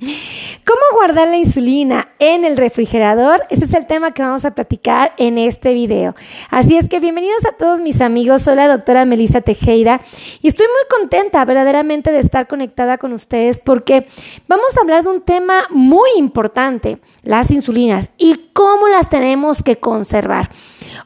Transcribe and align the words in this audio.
¿Cómo 0.00 0.80
guardar 0.94 1.26
la 1.26 1.38
insulina 1.38 2.10
en 2.20 2.44
el 2.44 2.56
refrigerador? 2.56 3.44
Ese 3.50 3.64
es 3.64 3.74
el 3.74 3.88
tema 3.88 4.12
que 4.12 4.22
vamos 4.22 4.44
a 4.44 4.52
platicar 4.52 5.12
en 5.16 5.38
este 5.38 5.74
video. 5.74 6.14
Así 6.50 6.76
es 6.76 6.88
que 6.88 7.00
bienvenidos 7.00 7.44
a 7.46 7.56
todos 7.56 7.80
mis 7.80 8.00
amigos. 8.00 8.42
Soy 8.42 8.54
la 8.54 8.68
doctora 8.68 9.04
Melissa 9.06 9.40
Tejeda 9.40 10.00
y 10.40 10.46
estoy 10.46 10.66
muy 10.66 11.00
contenta 11.00 11.44
verdaderamente 11.44 12.12
de 12.12 12.20
estar 12.20 12.46
conectada 12.46 12.98
con 12.98 13.12
ustedes 13.12 13.58
porque 13.58 14.06
vamos 14.46 14.68
a 14.76 14.82
hablar 14.82 15.02
de 15.02 15.10
un 15.10 15.22
tema 15.22 15.66
muy 15.70 16.10
importante, 16.16 17.00
las 17.22 17.50
insulinas 17.50 18.08
y 18.18 18.50
cómo 18.52 18.86
las 18.86 19.10
tenemos 19.10 19.64
que 19.64 19.80
conservar. 19.80 20.48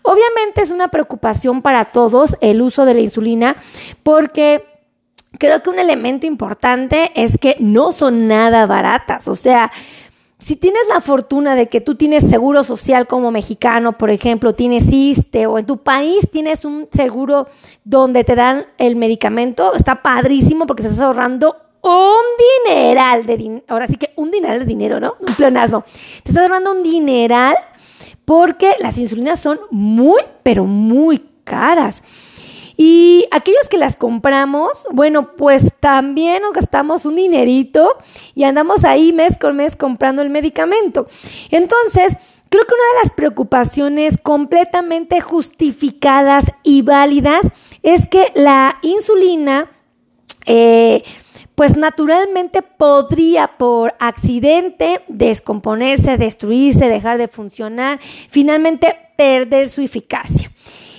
Obviamente 0.03 0.61
es 0.61 0.71
una 0.71 0.89
preocupación 0.89 1.63
para 1.63 1.87
todos 1.87 2.37
el 2.43 2.61
uso 2.61 2.85
de 2.85 2.93
la 2.93 3.01
insulina 3.01 3.57
porque 4.03 4.72
creo 5.43 5.61
que 5.61 5.71
un 5.71 5.81
elemento 5.81 6.25
importante 6.25 7.11
es 7.17 7.37
que 7.37 7.57
no 7.59 7.91
son 7.91 8.29
nada 8.29 8.65
baratas. 8.67 9.27
O 9.27 9.35
sea, 9.35 9.73
si 10.39 10.55
tienes 10.55 10.83
la 10.89 11.01
fortuna 11.01 11.57
de 11.57 11.69
que 11.69 11.81
tú 11.81 11.97
tienes 11.97 12.31
seguro 12.31 12.63
social 12.63 13.09
como 13.09 13.33
mexicano, 13.33 13.99
por 13.99 14.11
ejemplo, 14.11 14.55
tienes 14.55 14.85
ISTE 14.89 15.49
o 15.49 15.59
en 15.59 15.67
tu 15.67 15.79
país 15.79 16.31
tienes 16.31 16.65
un 16.65 16.87
seguro 16.93 17.49
donde 17.83 18.23
te 18.23 18.37
dan 18.37 18.67
el 18.79 18.95
medicamento, 18.95 19.75
está 19.75 20.01
padrísimo 20.01 20.65
porque 20.65 20.85
estás 20.85 21.01
ahorrando 21.01 21.57
un 21.83 22.23
dineral 22.69 23.27
de 23.27 23.37
dinero. 23.37 23.65
Ahora 23.67 23.89
sí 23.89 23.97
que 23.97 24.13
un 24.15 24.31
dineral 24.31 24.61
de 24.61 24.65
dinero, 24.67 25.01
¿no? 25.01 25.17
Un 25.19 25.35
pleonasmo. 25.35 25.83
Te 26.23 26.31
estás 26.31 26.45
ahorrando 26.45 26.71
un 26.71 26.85
dineral 26.85 27.57
porque 28.25 28.77
las 28.79 28.97
insulinas 28.97 29.41
son 29.41 29.59
muy, 29.73 30.23
pero 30.45 30.67
muy 30.67 31.21
caras. 31.43 32.05
Y 32.85 33.29
aquellos 33.31 33.69
que 33.69 33.79
las 33.79 33.95
compramos, 33.95 34.73
bueno, 34.91 35.37
pues 35.37 35.63
también 35.79 36.43
nos 36.43 36.53
gastamos 36.53 37.07
un 37.07 37.15
dinerito 37.15 37.97
y 38.35 38.43
andamos 38.43 38.85
ahí 38.85 39.13
mes 39.13 39.39
con 39.39 39.55
mes 39.55 39.77
comprando 39.77 40.21
el 40.21 40.31
medicamento. 40.31 41.07
Entonces, 41.53 42.17
creo 42.49 42.65
que 42.65 42.75
una 42.75 42.99
de 42.99 43.05
las 43.05 43.13
preocupaciones 43.13 44.19
completamente 44.21 45.21
justificadas 45.21 46.47
y 46.65 46.83
válidas 46.83 47.43
es 47.85 48.09
que 48.09 48.33
la 48.35 48.81
insulina, 48.83 49.71
eh, 50.47 51.05
pues 51.55 51.77
naturalmente 51.77 52.63
podría 52.63 53.59
por 53.59 53.95
accidente 54.01 55.03
descomponerse, 55.07 56.17
destruirse, 56.17 56.89
dejar 56.89 57.19
de 57.19 57.29
funcionar, 57.29 58.01
finalmente 58.29 58.97
perder 59.17 59.69
su 59.69 59.83
eficacia. 59.83 60.51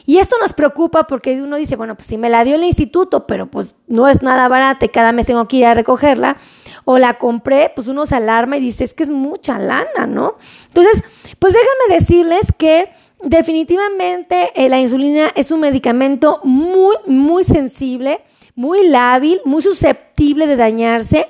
Y 0.06 0.18
esto 0.18 0.36
nos 0.42 0.54
preocupa 0.54 1.06
porque 1.06 1.42
uno 1.42 1.56
dice, 1.56 1.76
bueno, 1.76 1.96
pues 1.96 2.08
si 2.08 2.18
me 2.18 2.30
la 2.30 2.44
dio 2.44 2.56
el 2.56 2.64
instituto, 2.64 3.26
pero 3.26 3.48
pues 3.48 3.76
no 3.88 4.08
es 4.08 4.22
nada 4.22 4.48
barata 4.48 4.86
y 4.86 4.90
cada 4.90 5.12
mes 5.12 5.28
tengo 5.28 5.48
que 5.48 5.58
ir 5.58 5.66
a 5.66 5.73
recogerla, 5.73 6.38
o 6.86 6.98
la 6.98 7.18
compré, 7.18 7.72
pues 7.73 7.88
uno 7.88 8.06
se 8.06 8.16
alarma 8.16 8.58
y 8.58 8.62
dice, 8.62 8.84
es 8.84 8.94
que 8.94 9.04
es 9.04 9.10
mucha 9.10 9.58
lana, 9.58 10.06
¿no? 10.08 10.36
Entonces, 10.68 11.02
pues 11.40 11.54
déjenme 11.54 12.00
decirles 12.00 12.48
que 12.58 12.90
definitivamente 13.23 14.52
eh, 14.56 14.70
la 14.70 14.80
insulina 14.80 15.32
es 15.36 15.52
un 15.52 15.62
medicamento 15.62 16.42
muy, 16.44 16.95
muy 17.08 17.44
sensible, 17.44 18.22
muy 18.56 18.88
lábil, 18.88 19.42
muy 19.45 19.62
susceptible 19.62 20.48
de 20.48 20.58
dañarse. 20.58 21.28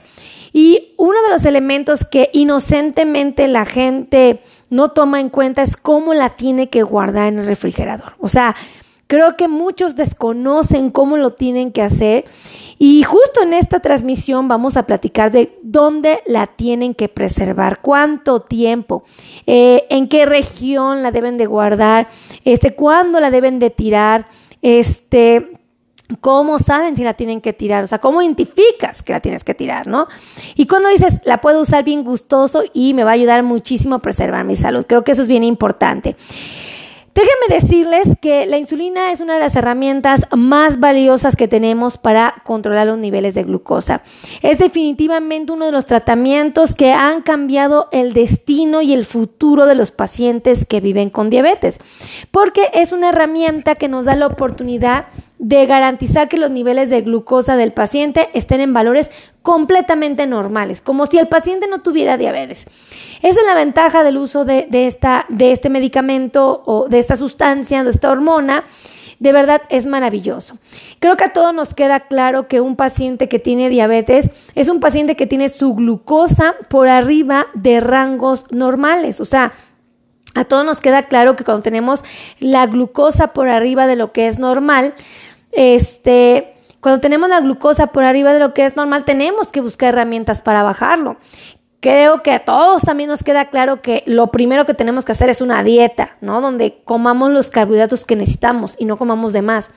Y 0.52 0.94
uno 0.98 1.20
de 1.24 1.30
los 1.30 1.46
elementos 1.46 2.06
que 2.06 2.30
inocentemente 2.34 3.48
la 3.48 3.66
gente 3.66 4.42
no 4.74 4.90
toma 4.90 5.22
en 5.22 5.30
cuenta 5.30 5.62
es 5.62 5.78
cómo 5.78 6.14
la 6.14 6.30
tiene 6.30 6.70
que 6.70 6.82
guardar 6.82 7.28
en 7.28 7.40
el 7.40 7.46
refrigerador. 7.46 8.14
O 8.20 8.28
sea, 8.28 8.56
creo 9.06 9.38
que 9.38 9.48
muchos 9.48 9.96
desconocen 9.96 10.90
cómo 10.90 11.16
lo 11.16 11.30
tienen 11.30 11.72
que 11.72 11.84
hacer 11.84 12.26
y 12.80 13.04
justo 13.04 13.44
en 13.44 13.54
esta 13.54 13.80
transmisión 13.82 14.48
vamos 14.48 14.76
a 14.76 14.88
platicar 14.88 15.32
de 15.32 15.60
dónde 15.62 16.22
la 16.26 16.48
tienen 16.48 16.96
que 16.96 17.08
preservar, 17.08 17.82
cuánto 17.82 18.42
tiempo, 18.42 19.04
eh, 19.46 19.86
en 19.90 20.10
qué 20.10 20.26
región 20.26 21.04
la 21.04 21.12
deben 21.12 21.38
de 21.38 21.46
guardar, 21.46 22.10
este, 22.44 22.74
cuándo 22.74 23.20
la 23.20 23.30
deben 23.30 23.59
de 23.59 23.70
tirar, 23.70 24.28
este, 24.64 25.62
¿Cómo 26.22 26.59
saben 26.59 26.96
si 26.96 27.03
la 27.03 27.14
tienen 27.14 27.41
que 27.41 27.53
tirar? 27.53 27.84
O 27.84 27.88
sea, 27.88 28.00
¿cómo 28.00 28.22
identificas 28.22 29.02
que 29.02 29.14
la 29.14 29.19
tienes 29.19 29.44
que 29.44 29.53
tirar, 29.53 29.88
no? 29.88 30.08
Y 30.56 30.68
cuando 30.68 30.90
dices, 30.90 31.22
la 31.24 31.41
puedo 31.41 31.62
usar 31.62 31.84
bien 31.84 32.03
gustoso 32.03 32.64
y 32.74 32.94
me 32.94 33.03
va 33.03 33.12
a 33.12 33.14
ayudar 33.14 33.44
muchísimo 33.44 33.96
a 33.96 34.00
preservar 34.00 34.44
mi 34.44 34.56
salud. 34.56 34.86
Creo 34.88 35.03
que 35.03 35.14
eso 35.14 35.22
es 35.22 35.28
bien 35.28 35.44
importante. 35.44 36.16
Déjenme 37.16 37.62
decirles 37.62 38.09
que 38.22 38.47
la 38.47 38.58
insulina 38.58 39.12
es 39.12 39.22
una 39.22 39.36
de 39.36 39.40
las 39.40 39.56
herramientas 39.56 40.25
más 40.36 40.80
valiosas 40.80 41.36
que 41.36 41.47
tenemos 41.47 42.00
para 42.00 42.41
controlar 42.44 42.88
los 42.88 42.97
niveles 42.97 43.35
de 43.35 43.44
glucosa. 43.44 44.02
Es 44.41 44.58
definitivamente 44.58 45.52
uno 45.52 45.68
de 45.68 45.72
los 45.72 45.85
tratamientos 45.85 46.74
que 46.74 46.91
han 46.91 47.22
cambiado 47.22 47.88
el 47.91 48.14
destino 48.14 48.81
y 48.81 48.94
el 48.94 49.06
futuro 49.06 49.68
de 49.68 49.75
los 49.75 49.91
pacientes 49.91 50.66
que 50.66 50.81
viven 50.81 51.12
con 51.12 51.30
diabetes, 51.30 51.78
porque 52.31 52.72
es 52.74 52.91
una 52.91 53.09
herramienta 53.09 53.75
que 53.75 53.90
nos 53.90 54.06
da 54.06 54.16
la 54.16 54.25
oportunidad 54.25 55.06
de 55.44 55.66
garantizar 55.66 56.30
que 56.30 56.38
los 56.38 56.52
niveles 56.52 56.90
de 56.90 57.02
glucosa 57.02 57.58
del 57.58 57.74
paciente 57.74 58.30
estén 58.34 58.62
en 58.62 58.72
valores 58.72 59.12
completamente 59.42 60.26
normales, 60.26 60.80
como 60.80 61.06
si 61.06 61.18
el 61.18 61.28
paciente 61.28 61.68
no 61.68 61.81
tuviera 61.81 62.16
diabetes. 62.16 62.66
Esa 63.22 63.42
es 63.42 63.46
la 63.46 63.53
ventaja 63.53 64.06
del 64.06 64.16
uso 64.16 64.46
de, 64.46 64.70
esta, 64.72 65.26
de 65.28 65.52
este 65.52 65.70
medicamento 65.70 66.64
o 66.66 66.88
de 66.88 67.00
esta 67.00 67.18
sustancia, 67.18 67.84
de 67.84 67.92
esta 67.92 68.09
hormona. 68.09 68.64
De 69.20 69.34
verdad 69.34 69.64
es 69.68 69.86
maravilloso. 69.86 70.59
Creo 71.00 71.18
que 71.18 71.26
a 71.26 71.34
todos 71.34 71.53
nos 71.53 71.74
queda 71.74 72.00
claro 72.00 72.48
que 72.48 72.62
un 72.62 72.78
paciente 72.78 73.28
que 73.28 73.40
tiene 73.40 73.68
diabetes 73.68 74.30
es 74.56 74.70
un 74.70 74.80
paciente 74.80 75.18
que 75.18 75.28
tiene 75.28 75.50
su 75.50 75.76
glucosa 75.76 76.56
por 76.70 76.88
arriba 76.88 77.48
de 77.53 77.82
rangos 77.82 78.46
normales. 78.50 79.20
O 79.20 79.26
sea, 79.26 79.52
a 80.36 80.46
todos 80.46 80.66
nos 80.66 80.80
queda 80.80 81.08
claro 81.08 81.36
que 81.36 81.44
cuando 81.44 81.64
tenemos 81.64 82.02
la 82.40 82.66
glucosa 82.66 83.34
por 83.34 83.50
arriba 83.50 83.88
de 83.88 83.98
lo 83.98 84.14
que 84.14 84.28
es 84.28 84.40
normal, 84.40 84.94
este, 85.53 86.53
cuando 86.81 87.00
tenemos 87.00 87.30
la 87.30 87.40
glucosa 87.40 87.88
por 87.88 88.03
arriba 88.03 88.34
de 88.34 88.40
lo 88.40 88.53
que 88.53 88.66
es 88.66 88.75
normal, 88.75 89.06
tenemos 89.06 89.50
que 89.52 89.62
buscar 89.62 89.90
herramientas 89.94 90.41
para 90.41 90.64
bajarlo. 90.64 91.18
Creo 91.80 92.24
que 92.24 92.31
a 92.31 92.46
todos 92.46 92.84
también 92.84 93.09
nos 93.09 93.24
queda 93.24 93.50
claro 93.50 93.81
que 93.81 94.03
lo 94.06 94.28
primero 94.31 94.66
que 94.66 94.74
tenemos 94.74 95.03
que 95.03 95.12
hacer 95.12 95.30
es 95.30 95.41
una 95.41 95.64
dieta, 95.64 96.18
¿no? 96.22 96.40
Donde 96.40 96.81
comamos 96.86 97.31
los 97.31 97.50
carbohidratos 97.50 98.06
que 98.06 98.16
necesitamos 98.16 98.75
y 98.78 98.86
no 98.86 98.97
comamos 98.97 99.34
de 99.34 99.41
más. 99.41 99.69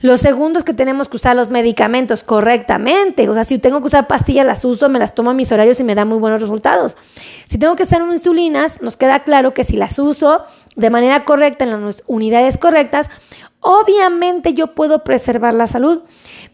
Lo 0.00 0.18
segundo 0.18 0.58
es 0.58 0.64
que 0.64 0.74
tenemos 0.74 1.08
que 1.08 1.16
usar 1.16 1.36
los 1.36 1.50
medicamentos 1.50 2.22
correctamente. 2.22 3.28
O 3.28 3.34
sea, 3.34 3.44
si 3.44 3.58
tengo 3.58 3.80
que 3.80 3.86
usar 3.86 4.06
pastillas, 4.06 4.46
las 4.46 4.64
uso, 4.64 4.88
me 4.88 4.98
las 4.98 5.14
tomo 5.14 5.30
en 5.30 5.36
mis 5.36 5.50
horarios 5.52 5.80
y 5.80 5.84
me 5.84 5.94
da 5.94 6.04
muy 6.04 6.18
buenos 6.18 6.40
resultados. 6.40 6.96
Si 7.48 7.58
tengo 7.58 7.76
que 7.76 7.84
usar 7.84 8.02
insulinas, 8.02 8.80
nos 8.82 8.96
queda 8.96 9.20
claro 9.20 9.54
que 9.54 9.64
si 9.64 9.76
las 9.76 9.98
uso 9.98 10.44
de 10.74 10.90
manera 10.90 11.24
correcta, 11.24 11.64
en 11.64 11.84
las 11.84 12.02
unidades 12.06 12.58
correctas, 12.58 13.08
obviamente 13.60 14.54
yo 14.54 14.74
puedo 14.74 15.04
preservar 15.04 15.54
la 15.54 15.66
salud, 15.66 16.02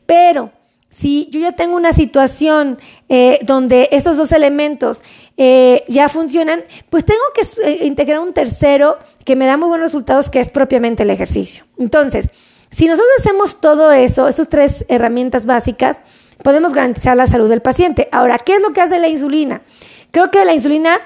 pero 0.07 0.51
si 0.93 1.29
yo 1.31 1.41
ya 1.41 1.53
tengo 1.53 1.75
una 1.75 1.95
situación 1.95 2.79
eh, 3.09 3.39
donde 3.43 3.89
estos 3.93 4.19
dos 4.19 4.31
elementos 4.31 5.03
eh, 5.39 5.85
ya 5.89 6.11
funcionan, 6.11 6.65
pues 6.91 7.05
tengo 7.07 7.23
que 7.35 7.43
eh, 7.65 7.87
integrar 7.87 8.21
un 8.21 8.35
tercero 8.35 8.99
que 9.25 9.35
me 9.35 9.47
da 9.47 9.57
muy 9.57 9.69
buenos 9.69 9.87
resultados, 9.87 10.29
que 10.29 10.39
es 10.39 10.51
propiamente 10.51 11.05
el 11.05 11.11
ejercicio. 11.11 11.65
Entonces, 11.79 12.29
si 12.71 12.87
nosotros 12.87 13.11
hacemos 13.19 13.59
todo 13.61 13.91
eso, 13.91 14.29
esas 14.29 14.49
tres 14.49 14.85
herramientas 14.89 15.47
básicas, 15.47 15.99
podemos 16.43 16.75
garantizar 16.75 17.17
la 17.17 17.27
salud 17.27 17.49
del 17.49 17.63
paciente. 17.63 18.09
Ahora, 18.13 18.39
¿qué 18.39 18.57
es 18.57 18.63
lo 18.63 18.75
que 18.75 18.83
hace 18.83 18.99
la 18.99 19.09
insulina? 19.09 19.63
Creo 20.11 20.31
que 20.31 20.45
la 20.45 20.53
insulina 20.53 20.99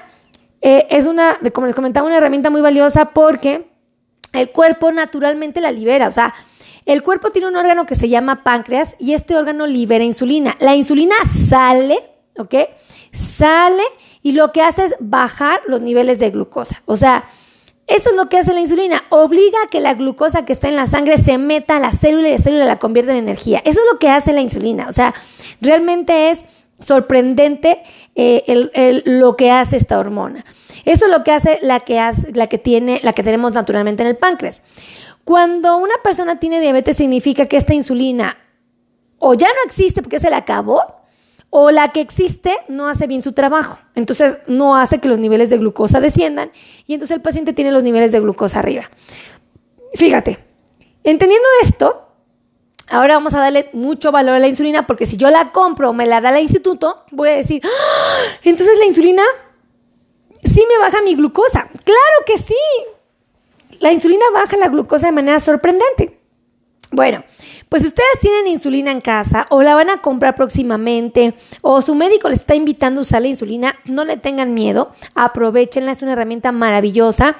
es 0.59 1.07
una, 1.07 1.37
como 1.53 1.67
les 1.67 1.75
comentaba, 1.75 2.07
una 2.07 2.17
herramienta 2.17 2.49
muy 2.49 2.61
valiosa 2.61 3.13
porque 3.13 3.67
el 4.33 4.51
cuerpo 4.51 4.91
naturalmente 4.91 5.61
la 5.61 5.71
libera. 5.71 6.07
O 6.07 6.11
sea, 6.11 6.33
el 6.85 7.03
cuerpo 7.03 7.31
tiene 7.31 7.47
un 7.47 7.55
órgano 7.55 7.85
que 7.85 7.95
se 7.95 8.09
llama 8.09 8.43
páncreas 8.43 8.95
y 8.97 9.13
este 9.13 9.35
órgano 9.35 9.67
libera 9.67 10.03
insulina. 10.03 10.55
La 10.59 10.75
insulina 10.75 11.15
sale, 11.49 11.99
¿ok? 12.37 12.55
Sale 13.11 13.83
y 14.23 14.33
lo 14.33 14.51
que 14.51 14.61
hace 14.61 14.85
es 14.85 14.95
bajar 14.99 15.59
los 15.67 15.81
niveles 15.81 16.19
de 16.19 16.29
glucosa. 16.29 16.81
O 16.85 16.95
sea, 16.95 17.29
eso 17.87 18.09
es 18.09 18.15
lo 18.15 18.27
que 18.27 18.37
hace 18.37 18.53
la 18.53 18.59
insulina. 18.59 19.03
Obliga 19.09 19.57
a 19.65 19.69
que 19.69 19.79
la 19.79 19.93
glucosa 19.93 20.45
que 20.45 20.53
está 20.53 20.67
en 20.67 20.75
la 20.75 20.87
sangre 20.87 21.17
se 21.17 21.37
meta 21.37 21.77
a 21.77 21.79
la 21.79 21.91
célula 21.91 22.27
y 22.27 22.31
la 22.31 22.37
célula 22.37 22.65
la 22.65 22.79
convierte 22.79 23.11
en 23.11 23.17
energía. 23.17 23.59
Eso 23.63 23.79
es 23.79 23.87
lo 23.91 23.97
que 23.99 24.09
hace 24.09 24.33
la 24.33 24.41
insulina. 24.41 24.87
O 24.89 24.93
sea, 24.93 25.13
realmente 25.61 26.31
es 26.31 26.43
sorprendente 26.79 27.81
eh, 28.15 29.01
lo 29.05 29.35
que 29.35 29.51
hace 29.51 29.77
esta 29.77 29.97
hormona. 29.99 30.45
Eso 30.87 31.05
es 31.07 31.11
lo 31.11 31.21
que 31.25 31.33
hace 31.33 31.59
la 31.61 31.81
que, 31.81 31.99
hace, 31.99 32.31
la 32.31 32.47
que 32.47 32.57
tiene, 32.57 33.01
la 33.03 33.11
que 33.11 33.21
tenemos 33.21 33.51
naturalmente 33.51 34.03
en 34.03 34.07
el 34.07 34.15
páncreas. 34.15 34.63
Cuando 35.25 35.75
una 35.75 35.95
persona 36.01 36.39
tiene 36.39 36.61
diabetes 36.61 36.95
significa 36.95 37.45
que 37.47 37.57
esta 37.57 37.73
insulina 37.73 38.37
o 39.19 39.33
ya 39.33 39.47
no 39.47 39.65
existe 39.65 40.01
porque 40.01 40.21
se 40.21 40.29
le 40.29 40.37
acabó, 40.37 40.81
o 41.49 41.71
la 41.71 41.89
que 41.89 41.99
existe 41.99 42.55
no 42.69 42.87
hace 42.87 43.05
bien 43.05 43.21
su 43.21 43.33
trabajo. 43.33 43.77
Entonces 43.95 44.37
no 44.47 44.77
hace 44.77 44.99
que 44.99 45.09
los 45.09 45.19
niveles 45.19 45.49
de 45.49 45.57
glucosa 45.57 45.99
desciendan 45.99 46.51
y 46.85 46.93
entonces 46.93 47.17
el 47.17 47.21
paciente 47.21 47.51
tiene 47.51 47.73
los 47.73 47.83
niveles 47.83 48.13
de 48.13 48.21
glucosa 48.21 48.59
arriba. 48.59 48.89
Fíjate, 49.93 50.39
entendiendo 51.03 51.47
esto, 51.63 52.03
Ahora 52.89 53.15
vamos 53.15 53.33
a 53.33 53.41
darle 53.41 53.69
mucho 53.73 54.13
valor 54.13 54.35
a 54.35 54.39
la 54.39 54.47
insulina 54.47 54.87
porque 54.87 55.05
si 55.05 55.17
yo 55.17 55.29
la 55.29 55.51
compro 55.51 55.89
o 55.89 55.93
me 55.93 56.05
la 56.05 56.21
da 56.21 56.29
el 56.29 56.41
instituto, 56.41 57.03
voy 57.11 57.27
a 57.27 57.35
decir, 57.35 57.61
¡Ah! 57.65 58.17
entonces 58.43 58.77
la 58.79 58.85
insulina 58.85 59.23
sí 60.43 60.63
me 60.67 60.77
baja 60.79 61.01
mi 61.01 61.15
glucosa. 61.15 61.67
Claro 61.83 62.25
que 62.25 62.37
sí. 62.37 62.55
La 63.79 63.91
insulina 63.91 64.25
baja 64.33 64.57
la 64.57 64.69
glucosa 64.69 65.07
de 65.07 65.11
manera 65.11 65.39
sorprendente. 65.39 66.19
Bueno, 66.89 67.23
pues 67.67 67.81
si 67.81 67.89
ustedes 67.89 68.19
tienen 68.21 68.47
insulina 68.47 68.91
en 68.91 69.01
casa 69.01 69.45
o 69.49 69.61
la 69.61 69.75
van 69.75 69.89
a 69.89 70.01
comprar 70.01 70.35
próximamente 70.35 71.33
o 71.61 71.81
su 71.81 71.95
médico 71.95 72.29
les 72.29 72.39
está 72.39 72.55
invitando 72.55 73.01
a 73.01 73.03
usar 73.03 73.21
la 73.21 73.27
insulina, 73.27 73.75
no 73.83 74.05
le 74.05 74.15
tengan 74.15 74.53
miedo, 74.53 74.93
aprovechenla, 75.13 75.91
es 75.91 76.01
una 76.01 76.13
herramienta 76.13 76.53
maravillosa 76.53 77.35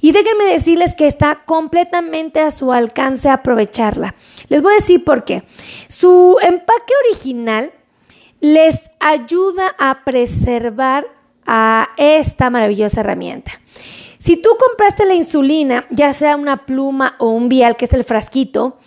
y 0.00 0.12
déjenme 0.12 0.44
decirles 0.44 0.94
que 0.94 1.08
está 1.08 1.42
completamente 1.44 2.40
a 2.40 2.52
su 2.52 2.72
alcance 2.72 3.28
aprovecharla. 3.28 4.14
Les 4.48 4.62
voy 4.62 4.74
a 4.74 4.76
decir 4.76 5.02
por 5.02 5.24
qué. 5.24 5.42
Su 5.88 6.36
empaque 6.40 6.92
original 7.08 7.72
les 8.40 8.90
ayuda 9.00 9.74
a 9.78 10.04
preservar 10.04 11.06
a 11.46 11.90
esta 11.96 12.50
maravillosa 12.50 13.00
herramienta. 13.00 13.52
Si 14.18 14.36
tú 14.36 14.50
compraste 14.58 15.04
la 15.04 15.14
insulina, 15.14 15.86
ya 15.90 16.14
sea 16.14 16.36
una 16.36 16.64
pluma 16.64 17.16
o 17.18 17.30
un 17.30 17.48
vial, 17.48 17.76
que 17.76 17.84
es 17.84 17.92
el 17.92 18.04
frasquito, 18.04 18.78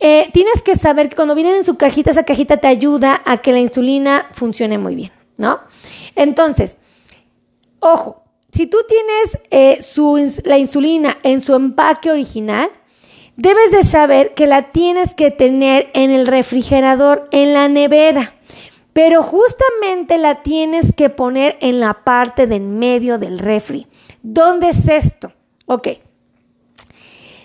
eh, 0.00 0.30
tienes 0.32 0.62
que 0.62 0.76
saber 0.76 1.08
que 1.08 1.16
cuando 1.16 1.34
vienen 1.34 1.56
en 1.56 1.64
su 1.64 1.76
cajita, 1.76 2.10
esa 2.10 2.22
cajita 2.22 2.58
te 2.58 2.68
ayuda 2.68 3.20
a 3.24 3.38
que 3.38 3.52
la 3.52 3.58
insulina 3.58 4.26
funcione 4.32 4.78
muy 4.78 4.94
bien, 4.94 5.10
¿no? 5.36 5.58
Entonces, 6.14 6.76
ojo, 7.80 8.22
si 8.52 8.66
tú 8.66 8.78
tienes 8.88 9.38
eh, 9.50 9.80
la 10.44 10.58
insulina 10.58 11.18
en 11.22 11.40
su 11.40 11.54
empaque 11.54 12.10
original, 12.10 12.70
debes 13.36 13.70
de 13.70 13.82
saber 13.82 14.34
que 14.34 14.46
la 14.46 14.70
tienes 14.72 15.14
que 15.14 15.30
tener 15.30 15.90
en 15.94 16.10
el 16.10 16.26
refrigerador, 16.26 17.28
en 17.30 17.52
la 17.52 17.68
nevera. 17.68 18.34
Pero 18.98 19.22
justamente 19.22 20.18
la 20.18 20.42
tienes 20.42 20.92
que 20.92 21.08
poner 21.08 21.56
en 21.60 21.78
la 21.78 22.02
parte 22.02 22.48
de 22.48 22.56
en 22.56 22.80
medio 22.80 23.16
del 23.16 23.38
refri. 23.38 23.86
¿Dónde 24.24 24.70
es 24.70 24.88
esto? 24.88 25.32
Ok. 25.66 25.86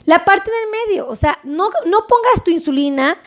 La 0.05 0.25
parte 0.25 0.49
del 0.49 0.71
medio, 0.71 1.07
o 1.07 1.15
sea, 1.15 1.37
no, 1.43 1.69
no 1.85 2.07
pongas 2.07 2.43
tu 2.43 2.49
insulina 2.49 3.19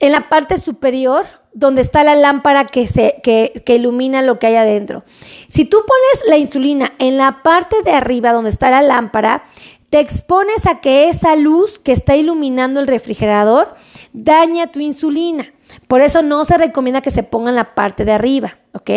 en 0.00 0.10
la 0.10 0.28
parte 0.28 0.58
superior 0.58 1.24
donde 1.52 1.82
está 1.82 2.02
la 2.02 2.16
lámpara 2.16 2.66
que, 2.66 2.88
se, 2.88 3.20
que, 3.22 3.62
que, 3.64 3.76
ilumina 3.76 4.22
lo 4.22 4.40
que 4.40 4.48
hay 4.48 4.56
adentro. 4.56 5.04
Si 5.46 5.64
tú 5.64 5.84
pones 5.86 6.28
la 6.28 6.38
insulina 6.38 6.94
en 6.98 7.16
la 7.16 7.44
parte 7.44 7.76
de 7.84 7.92
arriba 7.92 8.32
donde 8.32 8.50
está 8.50 8.72
la 8.72 8.82
lámpara, 8.82 9.44
te 9.88 10.00
expones 10.00 10.66
a 10.66 10.80
que 10.80 11.08
esa 11.08 11.36
luz 11.36 11.78
que 11.78 11.92
está 11.92 12.16
iluminando 12.16 12.80
el 12.80 12.88
refrigerador 12.88 13.76
daña 14.12 14.72
tu 14.72 14.80
insulina. 14.80 15.52
Por 15.86 16.00
eso 16.00 16.22
no 16.22 16.44
se 16.44 16.58
recomienda 16.58 17.00
que 17.00 17.10
se 17.10 17.22
ponga 17.22 17.50
en 17.50 17.56
la 17.56 17.74
parte 17.74 18.04
de 18.04 18.12
arriba, 18.12 18.58
¿ok? 18.72 18.90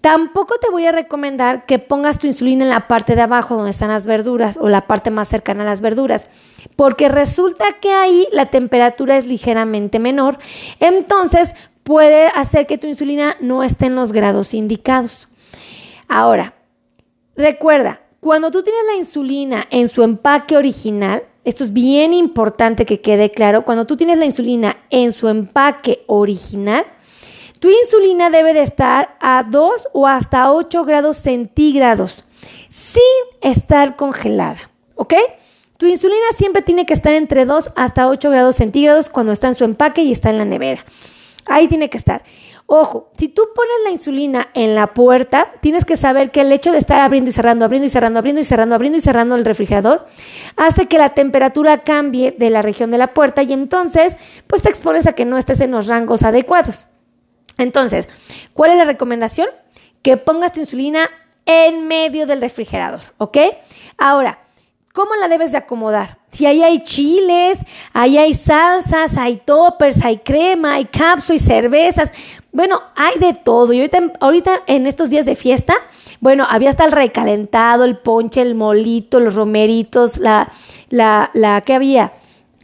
Tampoco 0.00 0.58
te 0.58 0.70
voy 0.70 0.86
a 0.86 0.92
recomendar 0.92 1.66
que 1.66 1.80
pongas 1.80 2.20
tu 2.20 2.28
insulina 2.28 2.64
en 2.64 2.70
la 2.70 2.86
parte 2.86 3.16
de 3.16 3.22
abajo 3.22 3.56
donde 3.56 3.72
están 3.72 3.88
las 3.88 4.06
verduras 4.06 4.56
o 4.60 4.68
la 4.68 4.86
parte 4.86 5.10
más 5.10 5.28
cercana 5.28 5.64
a 5.64 5.66
las 5.66 5.80
verduras, 5.80 6.26
porque 6.76 7.08
resulta 7.08 7.64
que 7.80 7.92
ahí 7.92 8.28
la 8.30 8.46
temperatura 8.46 9.16
es 9.16 9.26
ligeramente 9.26 9.98
menor, 9.98 10.38
entonces 10.78 11.54
puede 11.82 12.26
hacer 12.28 12.66
que 12.66 12.78
tu 12.78 12.86
insulina 12.86 13.36
no 13.40 13.64
esté 13.64 13.86
en 13.86 13.96
los 13.96 14.12
grados 14.12 14.54
indicados. 14.54 15.26
Ahora, 16.06 16.54
recuerda, 17.36 18.00
cuando 18.20 18.50
tú 18.50 18.62
tienes 18.62 18.82
la 18.86 18.96
insulina 18.96 19.66
en 19.70 19.88
su 19.88 20.02
empaque 20.02 20.56
original, 20.56 21.24
esto 21.48 21.64
es 21.64 21.72
bien 21.72 22.12
importante 22.12 22.84
que 22.84 23.00
quede 23.00 23.30
claro, 23.30 23.64
cuando 23.64 23.86
tú 23.86 23.96
tienes 23.96 24.18
la 24.18 24.26
insulina 24.26 24.76
en 24.90 25.12
su 25.12 25.28
empaque 25.28 26.04
original, 26.06 26.84
tu 27.58 27.70
insulina 27.70 28.28
debe 28.28 28.52
de 28.52 28.62
estar 28.62 29.16
a 29.18 29.44
2 29.44 29.88
o 29.94 30.06
hasta 30.06 30.52
8 30.52 30.84
grados 30.84 31.16
centígrados 31.16 32.22
sin 32.68 33.00
estar 33.40 33.96
congelada, 33.96 34.70
¿ok? 34.94 35.14
Tu 35.78 35.86
insulina 35.86 36.26
siempre 36.36 36.60
tiene 36.60 36.84
que 36.84 36.92
estar 36.92 37.14
entre 37.14 37.46
2 37.46 37.70
hasta 37.76 38.08
8 38.08 38.30
grados 38.30 38.56
centígrados 38.56 39.08
cuando 39.08 39.32
está 39.32 39.48
en 39.48 39.54
su 39.54 39.64
empaque 39.64 40.02
y 40.02 40.12
está 40.12 40.28
en 40.28 40.38
la 40.38 40.44
nevera. 40.44 40.84
Ahí 41.46 41.66
tiene 41.66 41.88
que 41.88 41.96
estar. 41.96 42.24
Ojo, 42.70 43.10
si 43.16 43.28
tú 43.28 43.44
pones 43.54 43.72
la 43.82 43.90
insulina 43.90 44.50
en 44.52 44.74
la 44.74 44.92
puerta, 44.92 45.52
tienes 45.62 45.86
que 45.86 45.96
saber 45.96 46.30
que 46.30 46.42
el 46.42 46.52
hecho 46.52 46.70
de 46.70 46.76
estar 46.76 47.00
abriendo 47.00 47.30
y 47.30 47.32
cerrando, 47.32 47.64
abriendo 47.64 47.86
y 47.86 47.88
cerrando, 47.88 48.18
abriendo 48.18 48.42
y 48.42 48.44
cerrando, 48.44 48.74
abriendo 48.74 48.98
y 48.98 49.00
cerrando 49.00 49.36
el 49.36 49.46
refrigerador, 49.46 50.06
hace 50.54 50.86
que 50.86 50.98
la 50.98 51.14
temperatura 51.14 51.78
cambie 51.78 52.32
de 52.32 52.50
la 52.50 52.60
región 52.60 52.90
de 52.90 52.98
la 52.98 53.14
puerta 53.14 53.42
y 53.42 53.54
entonces, 53.54 54.18
pues 54.46 54.60
te 54.60 54.68
expones 54.68 55.06
a 55.06 55.14
que 55.14 55.24
no 55.24 55.38
estés 55.38 55.60
en 55.60 55.70
los 55.70 55.86
rangos 55.86 56.22
adecuados. 56.22 56.86
Entonces, 57.56 58.06
¿cuál 58.52 58.72
es 58.72 58.76
la 58.76 58.84
recomendación? 58.84 59.48
Que 60.02 60.18
pongas 60.18 60.52
tu 60.52 60.60
insulina 60.60 61.08
en 61.46 61.88
medio 61.88 62.26
del 62.26 62.42
refrigerador, 62.42 63.00
¿ok? 63.16 63.38
Ahora, 63.96 64.40
¿cómo 64.92 65.14
la 65.14 65.28
debes 65.28 65.52
de 65.52 65.58
acomodar? 65.58 66.18
Si 66.30 66.44
ahí 66.44 66.62
hay 66.62 66.82
chiles, 66.82 67.58
ahí 67.94 68.18
hay 68.18 68.34
salsas, 68.34 69.16
hay 69.16 69.38
toppers, 69.38 70.04
hay 70.04 70.18
crema, 70.18 70.74
hay 70.74 70.84
cápsulas, 70.84 71.40
y 71.42 71.44
cervezas. 71.44 72.12
Bueno, 72.58 72.82
hay 72.96 73.20
de 73.20 73.34
todo. 73.34 73.72
Y 73.72 73.88
ahorita, 74.18 74.62
en 74.66 74.88
estos 74.88 75.10
días 75.10 75.24
de 75.24 75.36
fiesta, 75.36 75.76
bueno, 76.18 76.44
había 76.50 76.70
hasta 76.70 76.84
el 76.84 76.90
recalentado, 76.90 77.84
el 77.84 77.98
ponche, 77.98 78.42
el 78.42 78.56
molito, 78.56 79.20
los 79.20 79.36
romeritos, 79.36 80.16
la, 80.18 80.50
la, 80.88 81.30
la, 81.34 81.60
¿qué 81.60 81.74
había? 81.74 82.14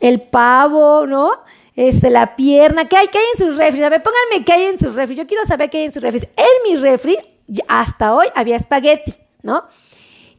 El 0.01 0.21
pavo, 0.21 1.07
¿no? 1.07 1.31
Este, 1.77 2.11
la 2.11 2.35
pierna, 2.35 2.89
¿qué 2.89 2.97
hay? 2.97 3.07
¿Qué 3.07 3.19
hay 3.19 3.25
en 3.35 3.47
sus 3.47 3.57
refri? 3.57 3.85
A 3.85 3.89
ver, 3.89 4.03
pónganme 4.03 4.45
qué 4.45 4.53
hay 4.53 4.63
en 4.65 4.81
sus 4.81 4.97
refri. 4.97 5.15
Yo 5.15 5.29
quiero 5.29 5.45
saber 5.45 5.71
qué 5.71 5.79
hay 5.79 5.85
en 5.85 5.93
sus 5.93 6.03
refri. 6.03 6.29
En 6.35 6.63
mi 6.65 6.75
refri, 6.75 7.17
hasta 7.69 8.17
hoy 8.17 8.27
había 8.35 8.57
espagueti, 8.57 9.15
¿no? 9.43 9.63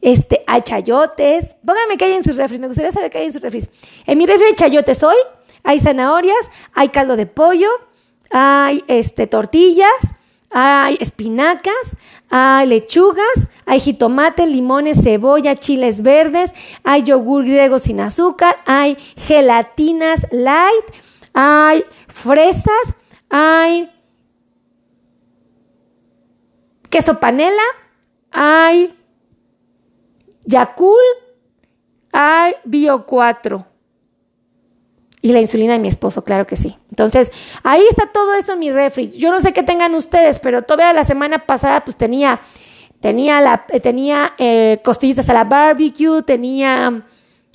Este, 0.02 0.44
hay 0.46 0.60
chayotes. 0.60 1.56
Pónganme 1.64 1.96
qué 1.96 2.04
hay 2.04 2.12
en 2.12 2.24
sus 2.24 2.36
refri. 2.36 2.58
Me 2.58 2.66
gustaría 2.66 2.92
saber 2.92 3.10
qué 3.10 3.20
hay 3.20 3.26
en 3.28 3.32
sus 3.32 3.40
refri. 3.40 3.66
En 4.04 4.18
mi 4.18 4.26
refri 4.26 4.48
hay 4.48 4.54
chayotes 4.54 5.02
hoy, 5.02 5.16
hay 5.62 5.80
zanahorias, 5.80 6.50
hay 6.74 6.90
caldo 6.90 7.16
de 7.16 7.24
pollo, 7.24 7.70
hay 8.30 8.84
este, 8.88 9.26
tortillas, 9.26 9.88
hay 10.50 10.96
espinacas, 11.00 11.74
hay 12.30 12.66
lechugas, 12.66 13.48
hay 13.64 13.80
jitomate, 13.80 14.46
limones, 14.46 15.02
cebolla, 15.02 15.56
chiles 15.56 16.02
verdes, 16.02 16.52
hay 16.82 17.02
yogur 17.02 17.44
griego 17.44 17.78
sin 17.78 18.00
azúcar, 18.00 18.56
hay 18.66 18.96
gelatinas 19.16 20.26
light, 20.30 20.84
hay 21.34 21.84
fresas, 22.08 22.94
hay 23.28 23.90
queso 26.90 27.20
panela, 27.20 27.62
hay 28.30 28.94
Yakul, 30.44 30.94
hay 32.12 32.54
Bio 32.64 33.04
4 33.04 33.66
y 35.26 35.32
la 35.32 35.40
insulina 35.40 35.72
de 35.72 35.80
mi 35.80 35.88
esposo, 35.88 36.22
claro 36.22 36.46
que 36.46 36.56
sí. 36.56 36.78
Entonces, 36.96 37.30
ahí 37.62 37.84
está 37.90 38.06
todo 38.06 38.32
eso 38.32 38.54
en 38.54 38.58
mi 38.58 38.72
refri. 38.72 39.10
Yo 39.10 39.30
no 39.30 39.40
sé 39.40 39.52
qué 39.52 39.62
tengan 39.62 39.94
ustedes, 39.94 40.38
pero 40.38 40.62
todavía 40.62 40.94
la 40.94 41.04
semana 41.04 41.40
pasada 41.44 41.84
pues 41.84 41.94
tenía, 41.94 42.40
tenía, 43.00 43.42
la, 43.42 43.66
eh, 43.68 43.80
tenía 43.80 44.32
eh, 44.38 44.80
costillitas 44.82 45.28
a 45.28 45.34
la 45.34 45.44
barbecue, 45.44 46.22
tenía 46.22 47.04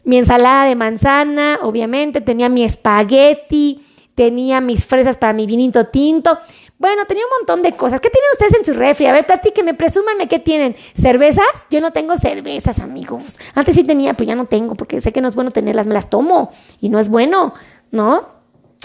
mi 0.03 0.17
ensalada 0.19 0.65
de 0.65 0.75
manzana, 0.75 1.57
obviamente, 1.63 2.21
tenía 2.21 2.50
mi 2.50 2.63
espagueti, 2.63 3.83
tenía 4.13 4.62
mis 4.62 4.86
fresas 4.86 5.17
para 5.17 5.33
mi 5.33 5.48
vinito 5.48 5.88
tinto. 5.88 6.38
Bueno, 6.77 7.05
tenía 7.05 7.24
un 7.25 7.31
montón 7.39 7.63
de 7.63 7.75
cosas. 7.75 8.00
¿Qué 8.00 8.12
tienen 8.12 8.29
ustedes 8.33 8.53
en 8.60 8.65
su 8.65 8.79
refri? 8.79 9.07
A 9.07 9.13
ver, 9.13 9.25
platíquenme, 9.25 9.74
presúmanme 9.74 10.27
qué 10.27 10.38
tienen. 10.38 10.75
¿Cervezas? 10.93 11.45
Yo 11.71 11.81
no 11.81 11.89
tengo 11.89 12.15
cervezas, 12.17 12.77
amigos. 12.77 13.39
Antes 13.55 13.74
sí 13.74 13.83
tenía, 13.83 14.13
pero 14.13 14.27
ya 14.27 14.36
no 14.36 14.45
tengo 14.45 14.75
porque 14.75 15.01
sé 15.01 15.12
que 15.12 15.21
no 15.21 15.29
es 15.29 15.33
bueno 15.33 15.50
tenerlas. 15.50 15.88
Me 15.88 15.95
las 15.95 16.12
tomo 16.12 16.51
y 16.79 16.89
no 16.89 17.00
es 17.00 17.10
bueno, 17.10 17.55
¿no? 17.89 18.40